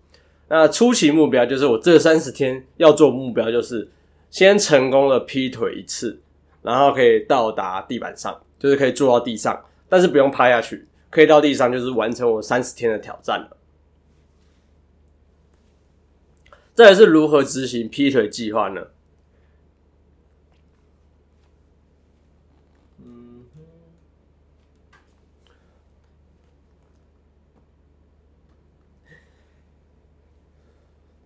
[0.49, 3.89] 那初期目标就是我这三十天要做目标，就是
[4.31, 6.21] 先成功的劈腿一次，
[6.63, 13.57] 然后可以到达地板上，就是可以坐到地上，但是不用趴下去，可以到地上，就是完成我三十天的挑战了。
[16.75, 18.83] 再来是如何执行劈腿计划呢？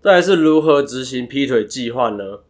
[0.02, 2.40] 再来是如何执行劈腿计划呢？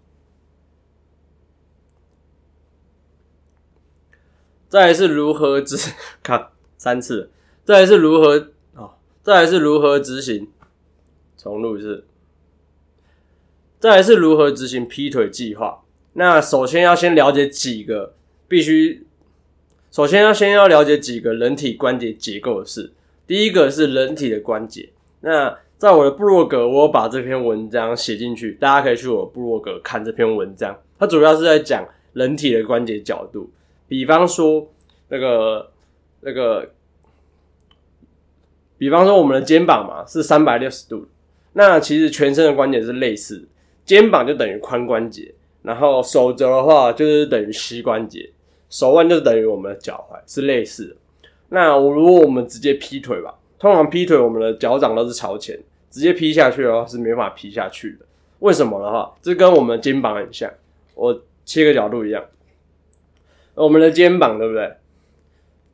[4.68, 5.76] 再来是如何执
[6.22, 7.30] 看三次？
[7.64, 8.94] 再来是如何啊？
[9.24, 10.48] 再是如何执行？
[11.36, 12.04] 重录一次。
[13.80, 15.82] 再来是如何执行劈腿计划？
[16.12, 18.14] 那首先要先了解几个
[18.46, 19.04] 必须，
[19.90, 22.92] 首先要先要了解几个人体关节结构的事。
[23.26, 24.90] 第一个是人体的关节，
[25.22, 25.58] 那。
[25.80, 30.78] 在我的部落格，我把这篇文章写进去，大家可以去我部落格看这篇文章。
[30.98, 33.48] 它主要是在讲人体的关节角度，
[33.88, 34.68] 比方说
[35.08, 35.70] 那个
[36.20, 36.68] 那个，
[38.76, 41.06] 比方说我们的肩膀嘛是三百六十度，
[41.54, 43.48] 那其实全身的关节是类似，
[43.86, 48.30] 肩膀就等于髋关节，然后手肘的话就是等于膝关节，
[48.68, 50.96] 手腕就等于我们的脚踝，是类似的。
[51.48, 55.58] 那我如果我们直接劈腿吧，通常劈腿我们的脚掌都是朝前。
[55.90, 58.06] 直接劈下去的话是没法劈下去的，
[58.38, 60.48] 为什么的话，这跟我们肩膀很像，
[60.94, 62.24] 我切个角度一样，
[63.54, 64.72] 我们的肩膀对不对？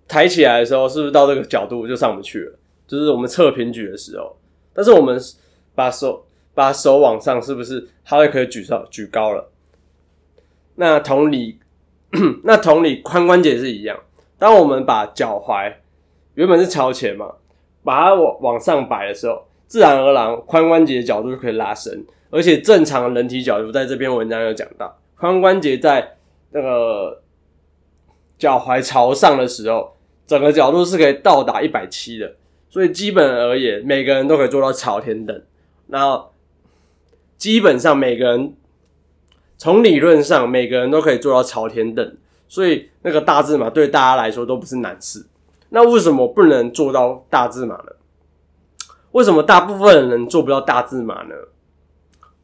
[0.08, 2.58] 抬起来的时候是不是到这个角度就上不去了？
[2.86, 4.34] 就是我们侧平举的时候，
[4.72, 5.20] 但是我们
[5.74, 9.50] 把手把手往上，是不是它会可以举上举高了？
[10.76, 11.58] 那同理，
[12.42, 14.00] 那同理髋关节是一样，
[14.38, 15.74] 当我们把脚踝
[16.34, 17.34] 原本是朝前嘛，
[17.84, 19.46] 把它往往上摆的时候。
[19.66, 26.16] 自然而然，髋关节的角度就可以拉伸，而且正常人体角度在这篇文章有讲到，髋关节在
[26.50, 27.20] 那个
[28.38, 29.96] 脚踝朝上的时候，
[30.26, 32.34] 整个角度是可以到达一百七的，
[32.68, 35.42] 所以基本而言，每个人都可以做到朝天蹬。
[35.88, 36.32] 然后
[37.36, 38.54] 基本上每个人
[39.56, 42.16] 从理论上每个人都可以做到朝天蹬，
[42.48, 45.26] 所以那个大字马对大家来说都不是难事。
[45.70, 47.92] 那为什么不能做到大字马呢？
[49.16, 51.34] 为什么大部分人做不到大字马呢？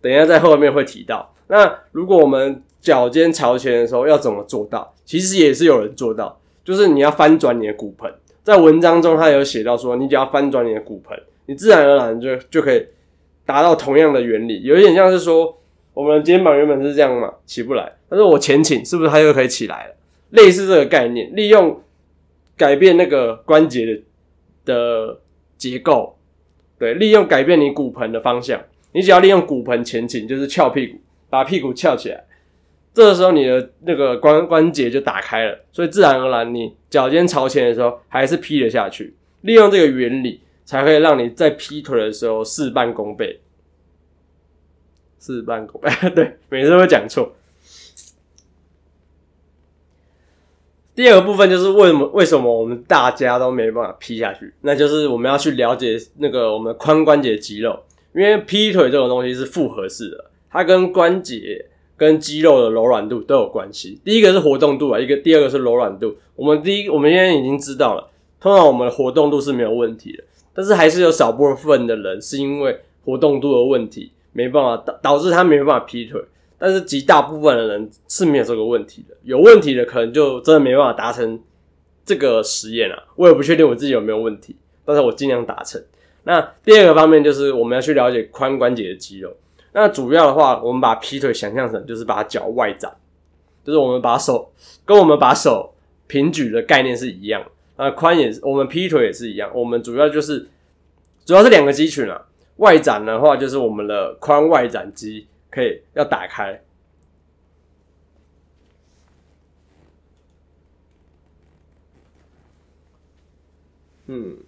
[0.01, 1.35] 等一下在后面会提到。
[1.49, 4.95] 那如果我们脚尖朝前的时候要怎么做到？
[5.05, 8.11] 其实也是有人做到，就是你要翻转你的骨盆。
[8.43, 12.87] 在文章中他有写到说，你只要翻转你的骨盆，你自然而然就就可以
[13.45, 14.63] 达到同样的原理。
[14.63, 15.55] 有一点像是说，
[15.93, 19.95] 我们的肩膀原本是这样嘛，起不来，但是我前倾，是不是它就可以起来了？
[20.31, 21.83] 类似这个概念，利用
[22.57, 24.01] 改变那个关节的
[24.65, 25.19] 的
[25.59, 26.17] 结构。
[26.83, 28.61] 对，利用改变你骨盆的方向，
[28.91, 30.99] 你只要利用骨盆前倾，就是翘屁股，
[31.31, 32.25] 把屁股翘起来，
[32.93, 39.15] 这个时候你的那个关关节就打开了，所以自然而然你脚尖朝前的时候还是劈了下去。
[39.43, 43.39] 利用这个原理，才会让你在劈腿的时候事半功倍。
[45.21, 47.33] 事半功倍， 对，每次都会讲错。
[50.95, 54.53] 第二个部分就是为什么为什么我们大家都没办法劈下去？
[54.61, 57.79] 那就是我们要去了解那个我们髋关节肌肉，
[58.15, 61.65] 因为劈腿这种东西是复合式的，它跟关节
[61.97, 63.99] 跟肌肉的柔软度都有关系。
[64.05, 66.15] 第一个是活动度啊，一个第二个是柔软度。
[66.37, 70.25] 我们第一，我们现在已经知道了，通常我们的活动度是没有问题的，
[70.55, 76.21] 但是还是有少部分的人是因为活动度的问题，没办法导导致他没办法劈腿。
[76.65, 81.41] 但是极大部分的人是没有这个问题的，有问题的可能就真的没办法达成
[82.05, 83.03] 这个实验了。
[83.17, 84.55] 我也不确定我自己有没有问题，
[84.85, 85.83] 但是我尽量达成。
[86.23, 89.35] 那第二个方面就是我们要去了解髋关节的肌肉。
[89.73, 92.95] 那主要的话，我们把劈腿想象成就是把脚外展，
[93.65, 94.53] 就是我们把手
[94.85, 95.75] 跟我们把手
[96.07, 97.43] 平举的概念是一样。
[97.77, 99.51] 那髋也是，我们劈腿也是一样。
[99.53, 100.47] 我们主要就是
[101.25, 102.23] 主要是两个肌群啊，
[102.59, 105.27] 外展的话就是我们的髋外展肌。
[105.53, 106.59] 可以要打开，
[114.07, 114.39] 嗯，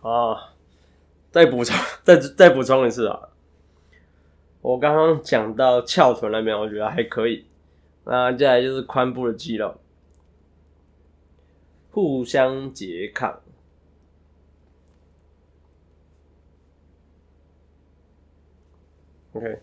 [0.00, 0.54] 啊，
[1.30, 3.28] 再补充， 再再补充一次啊！
[4.62, 7.46] 我刚刚讲到翘臀那边，我觉得还可以。
[8.04, 9.81] 那接下来就是髋部的肌肉。
[11.92, 13.40] 互相拮抗。
[19.34, 19.60] OK，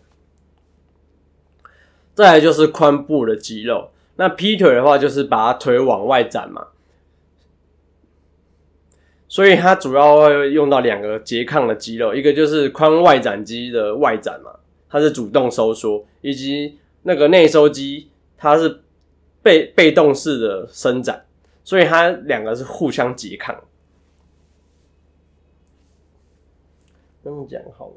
[2.14, 3.90] 再来就是髋部的肌肉。
[4.16, 6.68] 那劈腿的话，就是把腿往外展嘛，
[9.28, 14.58] 所以它主要会用到两个拮抗的肌肉，一个就是髋外展肌的外展嘛，
[14.88, 18.82] 它是主动收缩，以及那个内收肌，它是
[19.40, 21.24] 被被动式的伸展。
[21.64, 23.62] 所以它两个是互相拮抗。
[27.22, 27.96] 这么讲好吗？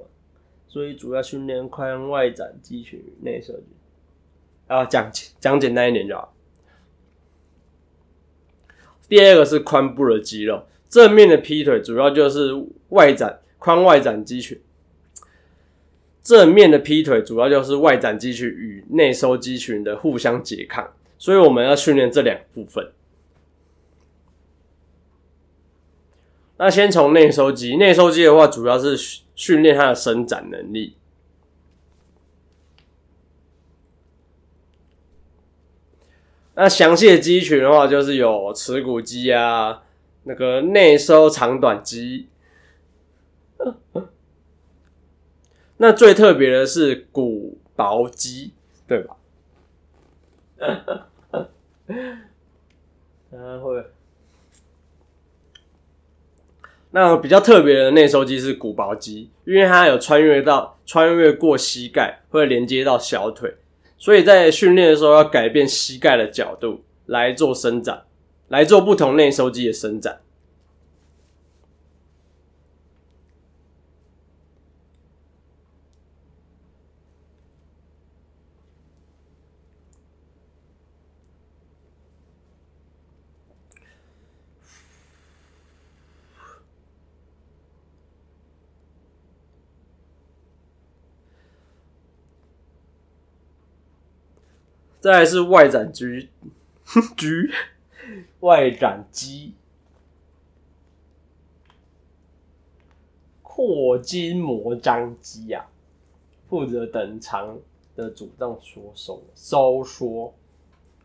[0.68, 3.68] 所以主要训练髋外展肌群与内收肌。
[4.68, 6.34] 啊，讲讲简单一点就好。
[9.08, 12.52] 第二个是髋部的肌肉，正面的劈腿主要就是
[12.90, 14.60] 外展髋外展肌群。
[16.24, 22.92] 正面的劈腿主要就是外展肌群与内收肌群的互相拮抗，所以我们要训练这两部分。
[26.58, 28.96] 那先从内收肌，内收肌的话，主要是
[29.36, 30.96] 训练它的伸展能力。
[36.56, 39.82] 那详细的肌群的话，就是有耻骨肌啊，
[40.24, 42.30] 那个内收长短肌。
[45.78, 48.54] 那最特别的是骨薄肌，
[48.88, 49.18] 对吧？
[53.32, 53.84] 啊会。
[56.96, 63.52] 那比较特别的内收肌是骨薄肌，因为它有穿越到穿越过膝盖，会连接到小腿，
[63.98, 68.04] 所以在训练的时候要改变膝盖的角度来做伸展，
[68.50, 70.20] 来做不同内收肌的伸展。
[95.04, 96.30] 再来是外展肌，
[97.18, 97.28] 肌
[98.40, 99.54] 外展肌
[103.42, 105.70] 阔筋膜张肌啊，
[106.48, 107.60] 负责等长
[107.98, 110.34] 的主动缩收收缩。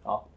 [0.05, 0.29] 好，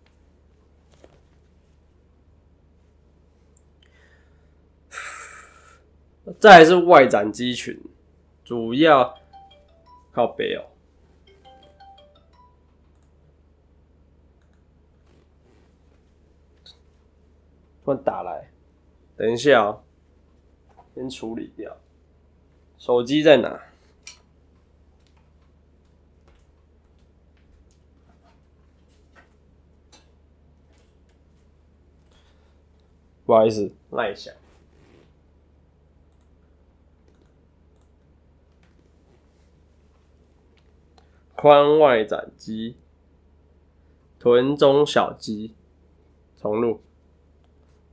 [6.39, 7.79] 再来是外展肌群，
[8.43, 9.15] 主要
[10.11, 10.70] 靠背哦。
[17.95, 18.51] 打来，
[19.15, 19.83] 等一下哦，
[20.95, 21.77] 先处理掉。
[22.77, 23.61] 手机在哪？
[33.25, 34.31] 不好意思，赖一下。
[41.37, 42.75] 髋外展肌，
[44.19, 45.55] 臀中小肌，
[46.37, 46.81] 重录。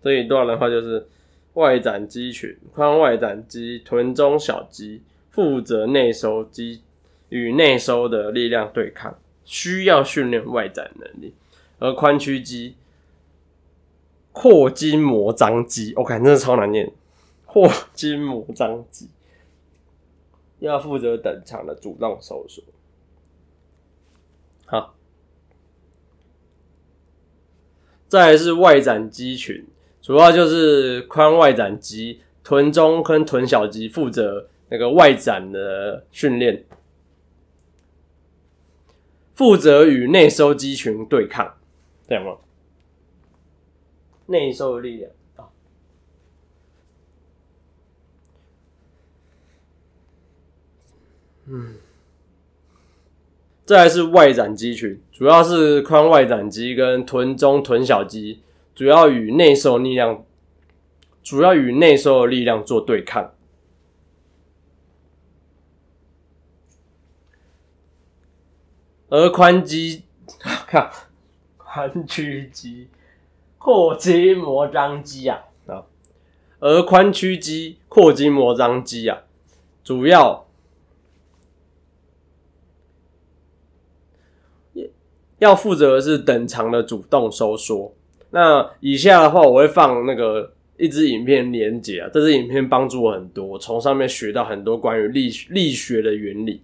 [0.02, 1.06] 这一段的话就是
[1.54, 6.82] 外展肌群，髋外展肌、臀中小肌负责内收肌
[7.30, 11.34] 与内收的力量对抗，需要训练外展能力。
[11.80, 12.76] 而髋屈肌、
[14.32, 16.92] 阔筋膜张肌，OK，真的超难念，
[17.44, 19.08] 阔筋膜张肌
[20.60, 22.62] 要负责等长的主动收缩。
[24.66, 24.94] 好，
[28.06, 29.66] 再来是外展肌群。
[30.08, 36.64] 主要就是髋外展肌、臀中跟臀小肌负责那个外展的训练，
[39.34, 41.56] 负责与内收肌群对抗，
[42.08, 42.38] 这样吗？
[44.24, 45.44] 内收的力量啊，
[51.44, 51.74] 嗯，
[53.66, 58.40] 再来是外展肌群，主要是髋外展肌跟臀中臀小肌。
[58.78, 60.24] 主要与内收力量，
[61.24, 63.34] 主要与内收的力量做对抗。
[69.08, 70.04] 而髋肌，
[70.38, 70.92] 看
[71.58, 72.88] 髋屈肌、
[73.58, 75.82] 阔筋膜张肌啊啊，
[76.60, 79.24] 而髋屈肌、阔筋膜张肌啊，
[79.82, 80.46] 主要
[85.38, 87.92] 要负责的是等长的主动收缩。
[88.30, 96.62] 那以下的话，我会放那个一支影片连接啊，这支影片帮助我很多，从上面学到很多关于力力学的原理。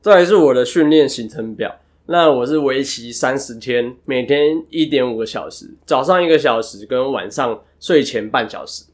[0.00, 8.91] 这还是我的训练行程表，那我是为期三十天，每天一点五个小时，早上一个小时，跟晚上睡前半小时。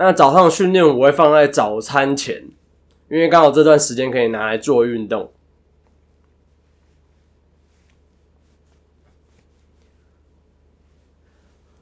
[0.00, 2.36] 那早上训练我会放在早餐前，
[3.10, 5.32] 因为刚好这段时间可以拿来做运动。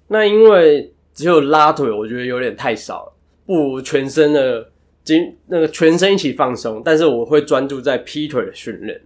[0.09, 3.13] 那因为只有拉腿，我觉得有点太少了，
[3.45, 4.71] 不如全身的
[5.05, 9.03] 筋那个全身一起放松，但是我会专注在劈腿的训练。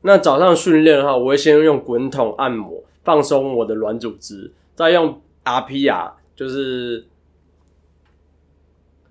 [0.00, 7.06] 那早上训练的话，我会先用滚筒按摩放松我的软组织，再用 RPR，就是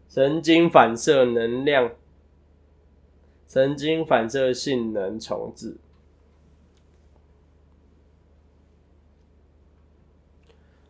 [0.10, 1.92] 神经反射能量、
[3.48, 5.78] 神经反射性能重置。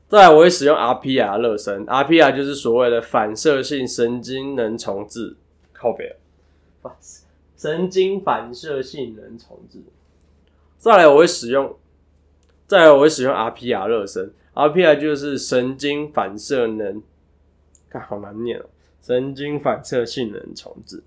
[0.08, 5.36] 再来，我会使用 RPR 热身，RPR 就是所谓的反射性神经能重置，
[5.74, 6.16] 靠边。
[7.58, 9.82] 神经反射性能重置。
[10.78, 11.76] 再来，我会使用，
[12.68, 17.02] 再来我会使用 RPR 热身 RPI 就是神经反射能，
[17.90, 18.66] 看好难念哦，
[19.02, 21.04] 神经反射性能重置。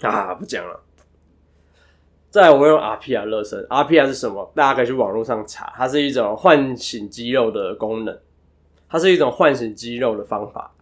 [0.00, 0.80] 啊，不讲了。
[2.28, 4.50] 再来，我会用 RPR 热身，RPR 是什么？
[4.54, 8.18] 大家可以去网络上查，它是一种唤醒肌肉的功能，
[8.88, 10.74] 它是一种唤醒肌肉的方法。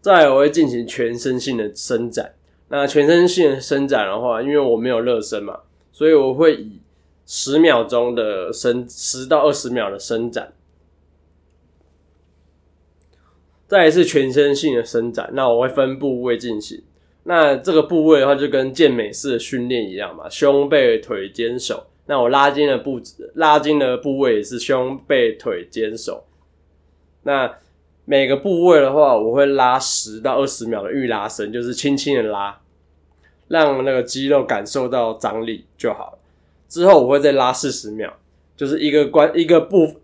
[0.00, 2.32] 再来，我会进行全身性的伸展。
[2.68, 5.60] 那全身性的伸展的话，因为我没有热身嘛，
[5.92, 6.79] 所以我会以
[7.32, 10.52] 十秒钟的伸，十到二十秒的伸展。
[13.68, 16.82] 再一次全身性的伸展，那我会分部位进行。
[17.22, 21.86] 那这个部位的话，就跟健美式的训练一样嘛，胸背腿肩手。
[22.06, 23.00] 那我拉筋的部
[23.34, 26.24] 拉筋的部位也是胸背腿肩手。
[27.22, 27.58] 那
[28.06, 32.60] 每个部位的话，我会拉十到二十秒的预拉伸，就是轻轻的拉，
[33.46, 36.19] 让那个肌肉感受到张力就好了。
[36.70, 38.12] 之后我会再拉四十秒，
[38.56, 40.00] 就是一个关一个部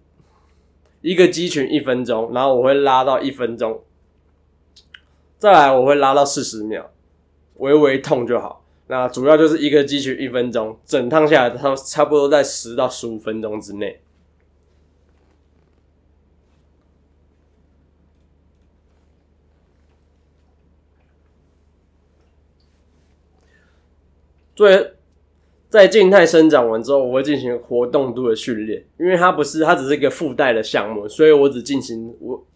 [1.01, 3.85] 一个肌群一分钟，然后我会拉到一分钟，
[5.39, 6.91] 再来我会拉到四十秒，
[7.59, 8.65] 微微痛就好。
[8.89, 14.01] 那主要就是一个肌群一分钟，整趟下来它差不多在十到十五分钟之内。
[24.57, 24.95] 最
[25.77, 32.47] 在静态生长完之后，我会进行活动度的训练，因为它不是，它只是一个附带的项目，所以我只进行我。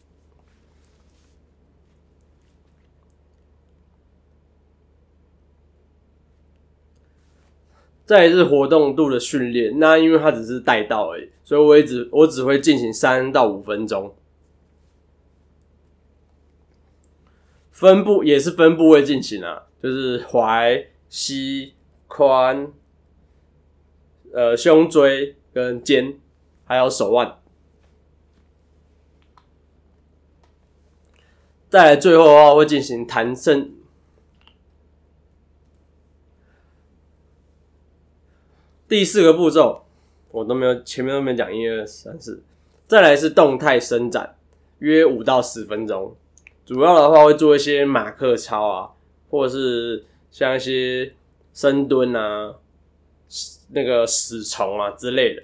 [8.07, 14.15] 再是活动度的训练，那因为它只是带到而已，所以我也只我只会进行三到五分钟，
[17.71, 21.75] 分部也是分部位进行啊，就是踝、膝。
[22.13, 22.71] 髋、
[24.33, 26.19] 呃胸椎跟肩，
[26.65, 27.39] 还有手腕，
[31.69, 33.75] 再来最后的话会进行弹伸。
[38.89, 39.85] 第四个步骤
[40.31, 42.43] 我都没有，前面都没讲，一二三四。
[42.87, 44.37] 再来是动态伸展，
[44.79, 46.17] 约五到十分钟。
[46.65, 48.91] 主要的话会做一些马克操啊，
[49.31, 51.15] 或者是像一些。
[51.53, 52.55] 深蹲啊，
[53.73, 55.43] 那个死虫啊之类的。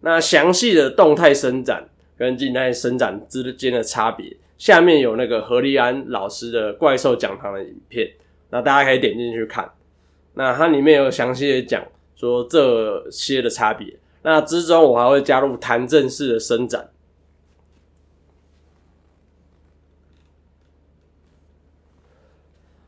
[0.00, 8.10] 那详细的动态伸展跟静态伸展之间的差别，下面有那个何立安老师的怪兽讲堂的影片，
[8.50, 9.70] 那大家可以点进去看。
[10.34, 11.84] 那它里面有详细的讲
[12.16, 13.98] 说这些的差别。
[14.22, 16.90] 那之中我还会加入弹正式的伸展。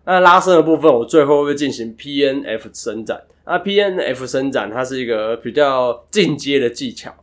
[0.05, 3.23] 那拉伸的部分，我最后会进行 P N F 伸展。
[3.45, 7.15] 那 P N F 伸展，它是一个比较进阶的技巧。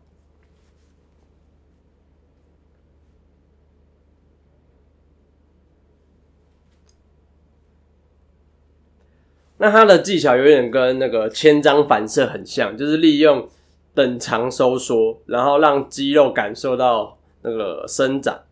[9.57, 13.49] 那它的技巧有点跟那个千张反射很像，就是利用
[13.93, 18.43] 等长收缩，然后让肌肉感受到那个伸展，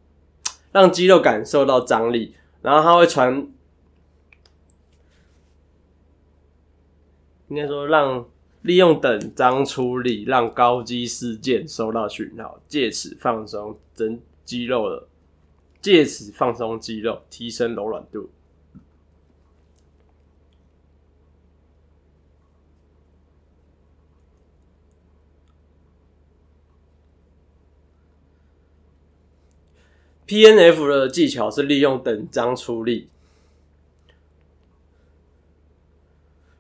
[0.72, 3.48] 让肌肉感受到张力，然后它会传。
[7.50, 8.26] 应该说，让
[8.62, 15.08] 利用等张出力，让高肌事件收到讯号，借此放松增肌肉的，
[15.82, 18.30] 借此放松肌肉，提升柔软度。
[30.26, 33.08] P N F 的技巧是利用等张出力。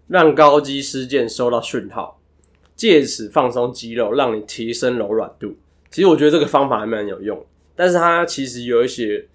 [0.08, 2.20] 让高肌事件收到讯号，
[2.76, 5.56] 借此放松肌肉，让你提升柔软度。
[5.90, 7.46] 其实我觉得这个方法还蛮有用，
[7.76, 9.26] 但是它其实有一些，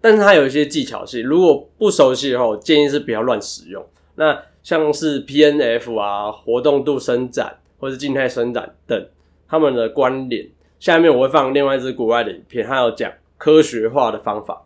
[0.00, 1.24] 但是它有一些技巧性。
[1.24, 3.84] 如果不熟悉的话，我建议是不要乱使用。
[4.16, 9.08] 那像是 P N F 啊、活动度伸展或是静态伸展等，
[9.48, 10.48] 他们的关联。
[10.78, 14.65] 下面我会放另外一支国外的影片，它有讲科学化的方法。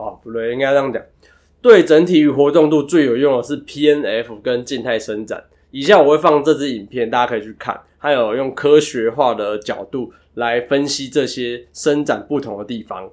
[0.00, 1.02] 哦，不对，应该这样讲。
[1.62, 5.44] 对整体与活动度最有用的是 PNF 跟静态伸展。
[5.70, 7.82] 以下我会放这支影片，大家可以去看。
[7.98, 13.10] 还有用科学化的角度来分析这些伸展不同的地方。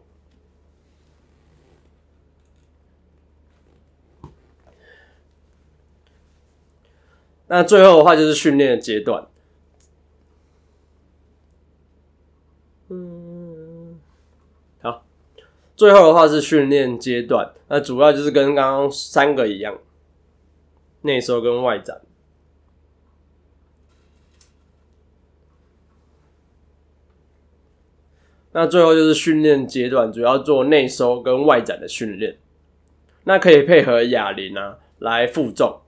[7.50, 9.28] 那最后的话就是训练的阶段。
[12.90, 14.00] 嗯，
[14.82, 15.06] 好，
[15.78, 17.54] 最后的话是训练阶段。
[17.70, 19.78] 那主要就是跟刚刚三个一样，
[21.04, 22.02] 内收跟外展。
[28.54, 32.38] 那最后就是训练阶段，主要做内收跟外展的训练。
[33.26, 35.82] 那可以配合哑铃啊来负重。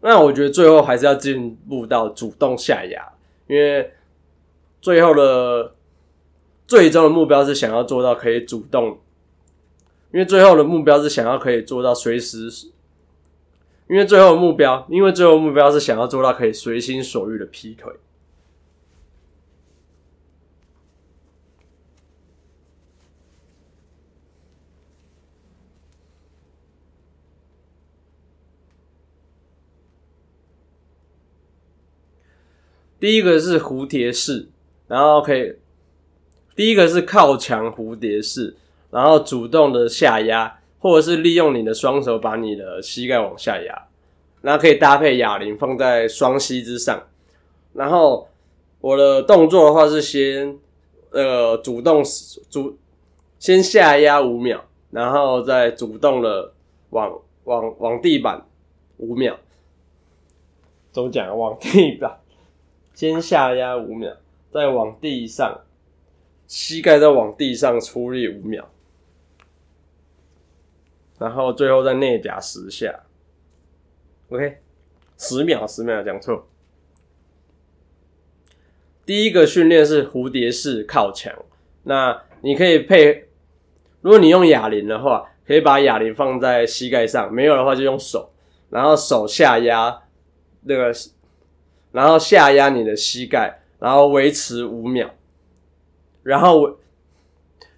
[0.00, 3.12] 那我觉得最后还是要进步到主动下压，
[3.46, 3.92] 因为
[4.80, 5.74] 最后的
[6.66, 8.98] 最终的目标是想要做到可以主动，
[10.12, 12.48] 因为最后的目标是想要可以做到随时，
[13.88, 17.92] 因为最后的目标，因为最后目标是想要做到可以随心所欲的劈腿。
[32.98, 34.48] 第一个是蝴蝶式，
[34.88, 35.54] 然后可以，
[36.54, 38.56] 第一个是靠墙蝴蝶式，
[38.90, 43.86] 然后主动的下压，或者是利用你的双手把你的膝盖往下压，
[44.42, 47.02] 然后可以搭配哑铃放在双膝之上，
[47.72, 48.28] 然后
[48.80, 50.58] 我的动作的话是先
[51.10, 52.02] 呃主动
[52.50, 52.76] 主
[53.38, 56.52] 先下压五秒，然后再主动的
[56.90, 58.46] 往往往地板
[58.98, 59.36] 五秒，
[60.92, 61.36] 怎么讲？
[61.36, 62.18] 往地板。
[62.94, 64.12] 先下压五秒，
[64.52, 65.62] 再往地上，
[66.46, 68.64] 膝盖再往地上出力五秒，
[71.18, 73.00] 然后最后再内夹十下。
[74.30, 74.58] OK，
[75.18, 76.48] 十秒，十秒讲错。
[79.06, 81.34] 第一个训练是蝴蝶式靠墙，
[81.82, 83.28] 那你可以配，
[84.00, 88.30] 如果你用哑铃的话，可以把哑铃放在膝盖上；没有的话就用手，
[88.70, 90.02] 然后手下压
[90.62, 90.92] 那个。
[91.92, 95.14] 然后下压你的膝盖，然后维持五秒，
[96.24, 96.76] 然后，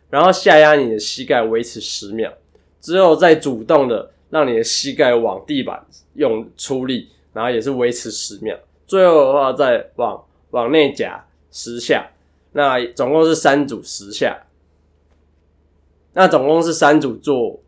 [0.09, 2.33] 然后下压你的膝盖维持十秒，
[2.81, 5.85] 之后再主动的让你的膝盖往地板
[6.15, 12.09] 用出力，然后也是维持十秒，最后的话再往往内夹十下，
[12.53, 14.47] 那总共是三组十下，
[16.15, 17.61] 那总共是三组做，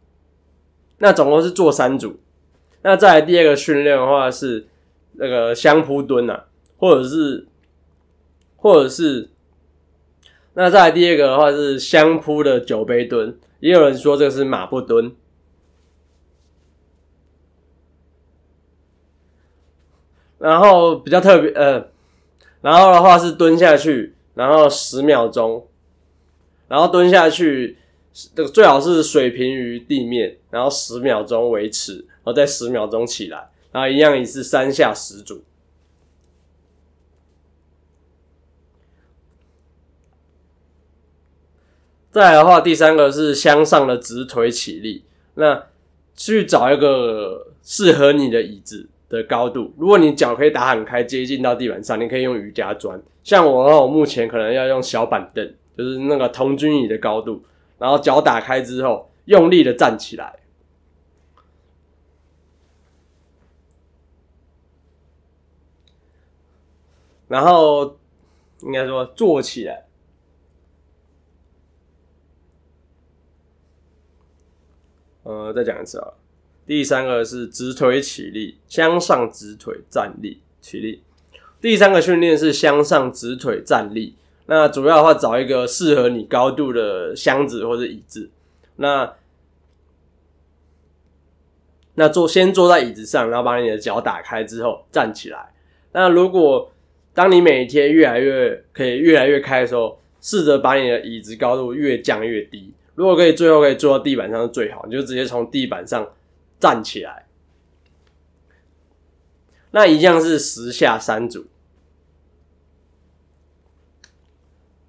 [0.97, 2.19] 那总共是做三组，
[2.81, 4.67] 那再来第二个训练的话是。
[5.21, 6.45] 那个相扑蹲啊，
[6.77, 7.45] 或者是，
[8.57, 9.29] 或者是，
[10.61, 15.15] 那再来第二个的话是相扑的酒杯蹲，也有人说这个是马步蹲。
[20.39, 21.89] 然后比较特别，呃，
[22.61, 25.65] 然后的话是蹲下去，然后十秒钟，
[26.67, 27.79] 然后蹲下去，
[28.35, 33.49] 这个最好是水平于地面，然后十秒钟维持，然后再十秒钟起来。
[33.71, 35.45] 然后，一样也是三下十组。
[42.11, 45.05] 再来的话，第三个是向上的直腿起立。
[45.35, 45.67] 那
[46.17, 49.73] 去找一个适合你的椅子的高度。
[49.77, 53.01] 如果你脚可以打很开，接近到地板上，你可以用瑜伽砖。
[53.23, 57.45] 像我的话，我目前可能要用小板凳，就是那个童军椅的高度。
[57.79, 60.35] 然后脚打开之后，用力的站起来。
[67.29, 67.99] 然后
[68.63, 69.85] 应该说坐起来，
[75.29, 76.09] 呃，再讲一次啊。
[76.67, 81.03] 第三个是直腿起立，向上直腿站立起立。
[81.61, 84.15] 第三个训练是向上直腿站立。
[84.47, 88.31] 那主要的话，找一个适合你高度的箱子或者椅子。
[88.77, 89.13] 那
[91.97, 95.53] 那坐先坐在椅子上，然后把你的脚打开之后站起来。
[95.93, 96.73] 那如果
[97.13, 102.73] 当你每天越来越可以越来越开的时候，试着把你的椅子高度越降越低。
[102.99, 106.05] 如果可以，最后可以坐到地板上是最好，你就直接从地板上
[106.59, 107.27] 站起来。
[109.71, 111.47] 那一样是十下三组。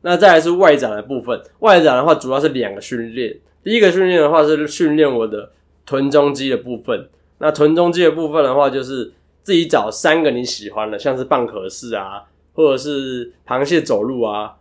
[0.01, 3.39] 那再来是外展的部分，外展的话主要是两个训练。
[3.63, 5.51] 第一个训练的话是训练我的
[5.85, 7.07] 臀中肌的部分，
[7.37, 14.55] 那臀中肌的部分的话，就是自己找三个你喜欢的，像是蚌壳式啊，或者是螃蟹走路啊。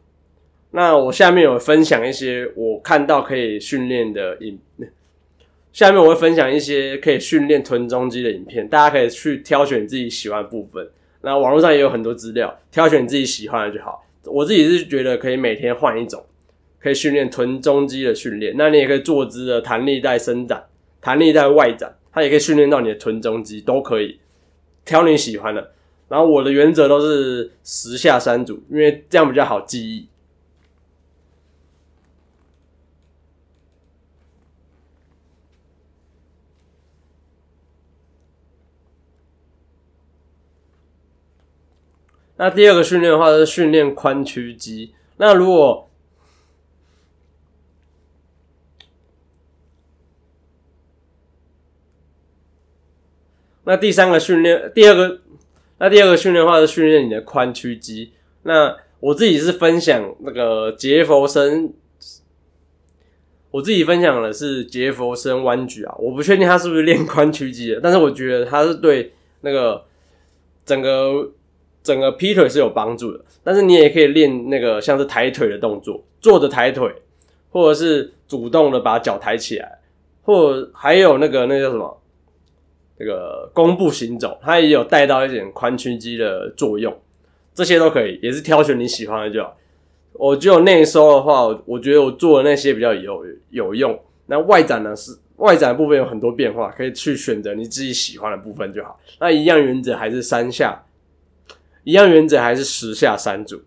[0.70, 4.58] 那我下面有分享一些我看到可以训练的影，
[5.72, 10.88] 下面我会分享一些可以训练臀中肌的影片，大家可以去挑选自己喜欢的部分。
[11.22, 14.04] 那网络上也有很多资料，挑选自己喜欢的就好。
[14.24, 16.22] 我自己是觉得可以每天换一种，
[16.78, 18.54] 可以训练臀中肌的训练。
[18.56, 20.62] 那你也可以坐姿的弹力带伸展、
[21.00, 24.18] 弹力带外展，它也可以训练到你的臀中肌，都可以
[24.84, 25.72] 挑你喜欢的。
[26.08, 30.06] 然后我的原则都是十下三组，因为这样比较好记忆。
[42.40, 44.94] 那第二个训练的话是训练髋屈肌。
[45.16, 45.90] 那如果
[53.64, 55.20] 那第三个训练，第二个
[55.78, 58.12] 那第二个训练的话是训练你的髋屈肌。
[58.44, 61.74] 那我自己是分享那个杰佛森，
[63.50, 69.84] 我自己分享的是杰佛森弯举啊，我不确定他是不是练髋屈肌的，但是我觉得他是对那个
[70.64, 71.32] 整个。
[71.88, 76.92] 整个劈腿是有帮助的，但是你也可以练那个像是抬腿的动作，坐着抬腿，
[77.48, 79.78] 或者是主动的把脚抬起来，
[80.20, 82.02] 或还有那个那叫什么，
[82.98, 86.94] 那个弓步行走，它也有带到一点髋屈肌的作用，
[87.54, 89.56] 这些都可以，也是挑选你喜欢的就好。
[90.12, 93.98] 我就内收的话，我觉得我做的那些比较有有用。
[94.26, 99.00] 那外展呢是外展部分有很多变化，可以去选择你自己喜欢的部分就好。
[99.18, 100.84] 那一样原则还是三下。
[101.88, 103.62] 一样原则还是十下三组。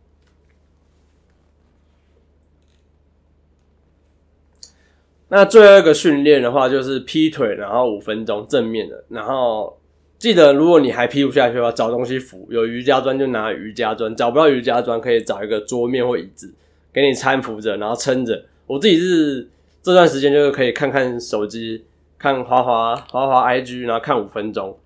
[5.29, 9.03] 那最后一个训练的话，就是劈腿，然后五分钟正面的。
[9.09, 9.75] 然后
[10.19, 12.47] 记得，如果你还劈不下去的话，找东西扶。
[12.51, 16.53] 有瑜伽砖就拿瑜伽砖，找不到瑜伽砖可以找一个桌面或椅子
[16.93, 18.45] 给你搀扶着，然后撑着。
[18.67, 19.49] 我自己是
[19.81, 21.83] 这段时间就是可以看看手机，
[22.19, 24.77] 看滑滑滑滑 IG，然后看五分钟。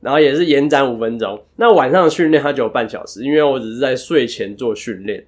[0.00, 1.40] 然后也是延展五分钟。
[1.56, 5.24] 那晚上训练它只有半小时，因为我只是在睡前做训练。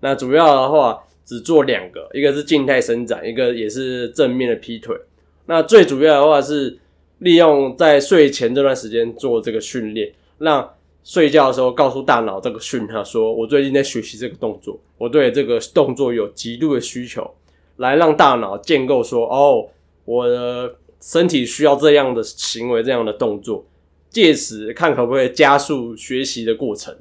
[0.00, 4.96] 那主要的话只做两个，一个是静态伸展，一个也是正面的劈腿。
[5.46, 6.78] 那最主要的话是
[7.18, 10.68] 利用在睡前这段时间做这个训练，让
[11.02, 17.28] 睡觉的时候告诉大脑这个讯号，说我最近在学习这个动作，我对这个动作有极度的需求，
[17.76, 19.66] 来让大脑建构说，哦，
[20.04, 23.64] 我的身体需要这样的行为，这样的动作。
[24.10, 26.96] 借此看可不可以加速学习的过程。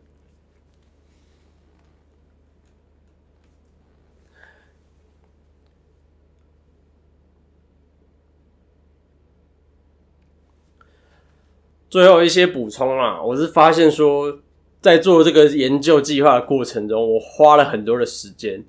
[11.90, 14.40] 最后一些补充啊，我是发现说，
[14.82, 18.64] 在做这个研究计划的过程中，我花了很多的时间。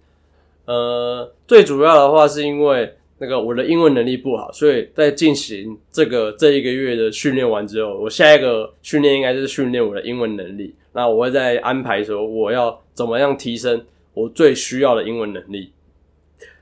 [0.64, 2.97] 呃，最主要的话是因为。
[3.20, 10.74] 那个我的英文能力不好，所以在进行这个这一个月的训练完之后，我下一个训练应该就是训练我的英文能力。
[10.92, 15.72] 那我会再安排说我要怎么样提升我最需要的英文能力。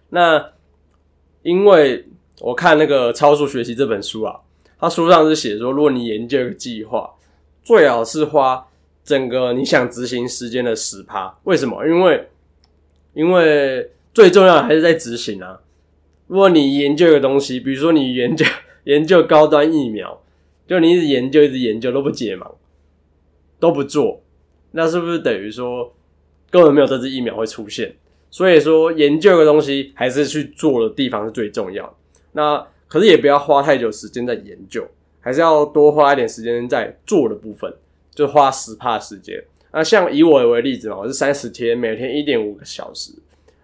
[0.09, 0.52] 那
[1.42, 2.07] 因为
[2.40, 4.40] 我看那个《超速学习》这本书啊，
[4.78, 7.11] 它书上是写说，如果你研究一个计划，
[7.62, 8.66] 最好是花
[9.04, 11.38] 整个你想执行时间的十趴。
[11.44, 11.86] 为什么？
[11.86, 12.28] 因为
[13.12, 15.61] 因为最重要的还是在执行啊。
[16.26, 18.44] 如果你研究一个东西，比如说你研究
[18.84, 20.22] 研究高端疫苗，
[20.66, 22.50] 就你一直研究一直研究都不解盲，
[23.60, 24.20] 都不做，
[24.72, 25.94] 那是不是等于说
[26.50, 27.94] 根本没有这支疫苗会出现？
[28.30, 31.94] 所以说研究一个东西还是去做的地方是最重要的。
[32.32, 34.86] 那可是也不要花太久时间在研究，
[35.20, 37.72] 还是要多花一点时间在做的部分，
[38.14, 39.42] 就花十帕时间。
[39.72, 43.12] 那像以我为例子嘛，我是三十天，每天一点五个小时，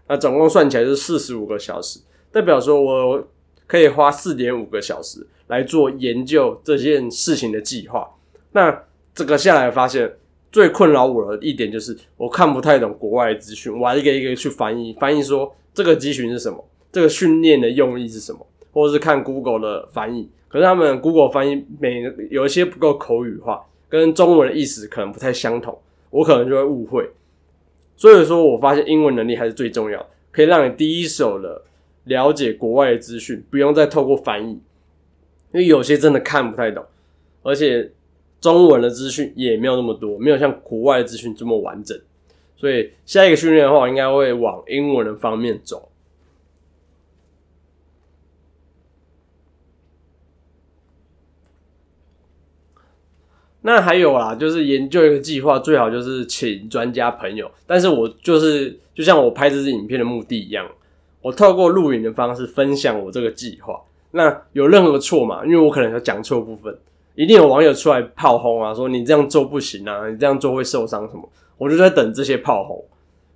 [0.09, 1.99] 那总共算起来是四十五个小时。
[2.33, 3.29] 代表说，我
[3.67, 8.09] 可以花四点五个小时来做研究这件事情的计划。
[8.53, 10.11] 那这个下来发现，
[10.51, 20.29] 最困扰我的一点就是，我看不太懂国外资讯，我还一个一个去翻译，翻译说这个集群是什么，这个训练的用意是什么，或者是看 Google 的翻译。
[20.49, 25.79] 可是他们 Google 翻译每有一些不够口语化，跟中文的意思可能不太相同，
[26.11, 27.11] 我可能就会误会。
[27.97, 31.63] 所以说我发现英文能力还是最重要，可以让你第一手的。
[32.05, 34.53] 了解国外的资讯，不用再透过翻译，
[35.53, 36.85] 因为有些真的看不太懂，
[37.43, 37.91] 而且
[38.41, 41.99] 中文的资讯也没有那么多，没有像国外的资讯这么完整。
[42.57, 45.89] 所以下一个训练的话，应该会往英文的方面走。
[53.65, 57.49] 那还有啦，就是研究一个计划，最好就是请专家朋友。
[57.65, 60.69] 但是我就是就像我拍这支影片的目的一样，
[61.23, 63.81] 我透过录影的方式分享我这个计划。
[64.11, 65.43] 那有任何错嘛？
[65.47, 66.77] 因为我可能有讲错部分，
[67.15, 71.27] 一定有网友出来炮轰啊，说你这样做不行啊，你这样做会受伤什么。
[71.57, 72.85] 我就在等这些炮轰，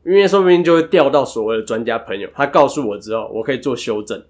[0.05, 4.23] 因为说不定就会调到所谓的专家朋友，他告诉我之后，我可以做修正。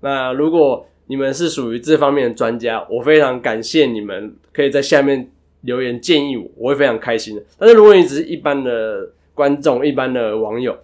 [0.00, 5.30] 那如果你们是属于这方面的专家，我非常感谢你们可以在下面
[5.60, 7.42] 留言建议我，我会非常开心的。
[7.58, 10.76] 但是如果你只是一般的观众、一般的网友，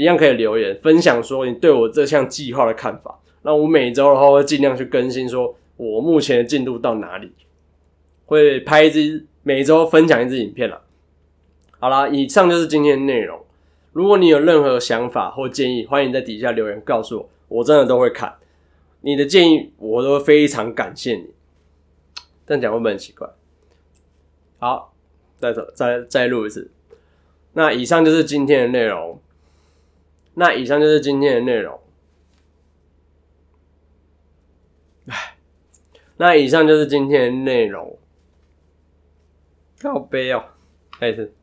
[0.00, 3.20] 一样可以留言分享说你对我这项计划的看法。
[3.42, 7.30] 那我每周的话会尽量去更新，说我目前的进度到哪里，
[8.24, 10.80] 会拍一支每周分享一支影片了。
[11.78, 13.38] 好啦，以上就是今天的内容。
[13.92, 18.36] 如果你有任何想法或建议，欢迎在底下留言告诉我，我真的都会看。
[19.02, 21.26] 你的建议我都非常感谢你，
[22.46, 23.28] 但讲会不会很奇怪？
[24.58, 24.94] 好，
[25.38, 26.70] 再走，再再录一次。
[27.52, 29.20] 那以上就是今天的内容。
[30.40, 31.78] 那以上就是今天的内容。
[35.06, 35.36] 唉，
[36.16, 37.98] 那以上就是今天的内容。
[39.82, 40.42] 好悲哦，
[40.98, 41.34] 再一次。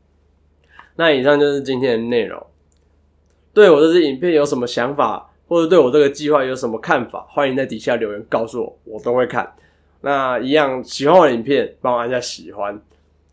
[0.96, 2.44] 那以上就是今天的内容。
[3.54, 5.30] 对我这支影片有什么想法？
[5.46, 9.54] 或者对我这个计划有什么看法，欢迎在底下留言告诉我，我都会看。
[10.00, 12.82] 那一样喜欢我的影片，帮我按下喜欢。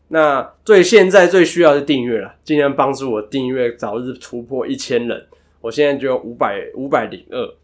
[0.09, 5.27] 那最现在最需要是订阅了，尽量帮助我订阅早日突破一千人。
[5.65, 7.55] 我现在就有五百五百零二，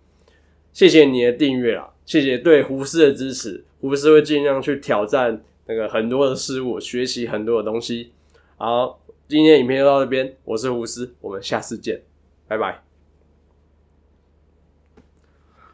[0.73, 8.11] 谢谢你的订阅啊，谢谢对胡适的支持，胡适会尽量去挑战那个很多的事物，学习很多的东西。
[8.57, 12.01] 好，今天影片就到这边，我是胡适，我们下次见，
[12.47, 12.81] 拜拜。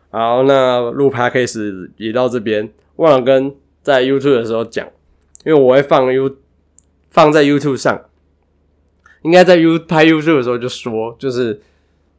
[0.09, 4.85] 好，那录 podcast 也到这边，忘了跟在 YouTube 的时候讲，
[5.45, 6.35] 因为我会放 U
[7.09, 8.09] 放在 YouTube 上，
[9.21, 11.61] 应该在 U 拍 YouTube 的时候就说，就是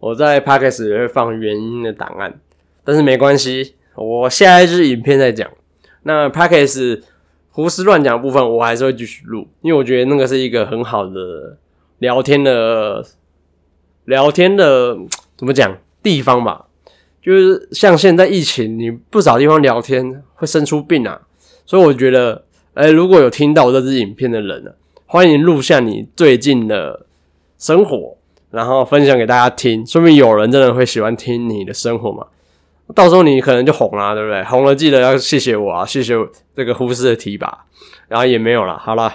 [0.01, 2.41] 我在 podcast 也会放原音的档案，
[2.85, 5.51] 但是没关系，我下一支影片再讲。
[6.03, 7.03] 那 podcast
[7.51, 11.59] 胡思乱讲部分，我还是会继续录，因为我觉得那个是一个很好的
[11.99, 13.05] 聊天的
[14.05, 14.97] 聊天的
[15.37, 16.67] 怎么讲地方吧。
[17.21, 21.21] 就是像现在疫情，你不少地方聊天会生出病啊，
[21.67, 22.45] 所以我觉得，
[22.75, 24.71] 哎，如果有听到这支影片的人呢，
[25.05, 27.05] 欢迎录下你最近的
[27.59, 28.17] 生活，
[28.51, 32.27] 然后分享给大家听，说明有人真的会喜欢听你的生活嘛。
[32.95, 34.43] 到时候你可能就红了，对不对？
[34.45, 36.15] 红了记得要谢谢我啊，谢谢
[36.57, 37.67] 这个呼士的提拔，
[38.09, 39.13] 然后也没有了，好了，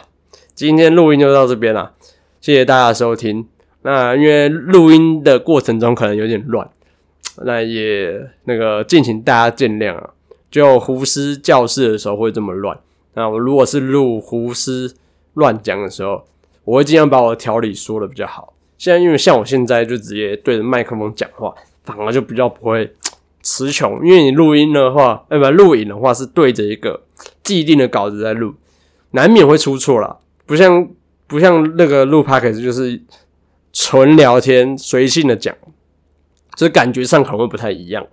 [0.53, 1.93] 今天录音就到这边了，
[2.39, 3.47] 谢谢大家收听。
[3.81, 6.69] 那因为录音的过程中可能有点乱。
[7.43, 10.11] 那也那个敬请大家见谅啊，
[10.51, 12.77] 就胡思教室的时候会这么乱。
[13.15, 14.95] 那我如果是录胡思
[15.33, 16.23] 乱讲的时候，
[16.63, 18.52] 我会尽量把我的条理说的比较好。
[18.83, 21.55] 现在因为像我现在就直接对着麦克风讲话，
[21.85, 22.93] 反而就比较不会
[23.41, 24.05] 词穷。
[24.05, 27.01] 因为你录音的话，哎不，录影的话是对着一个
[27.41, 28.55] 既定的稿子在录，
[29.11, 30.17] 难免会出错啦。
[30.45, 30.89] 不像
[31.27, 33.01] 不像那个录 p o d c a s 就是
[33.71, 35.55] 纯聊天随性的讲。
[36.55, 38.05] 这感觉上可能会不太一样。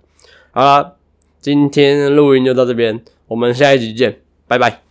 [0.51, 0.95] 好了，
[1.41, 4.90] 今天录音就到这边，我们下一集见，拜拜。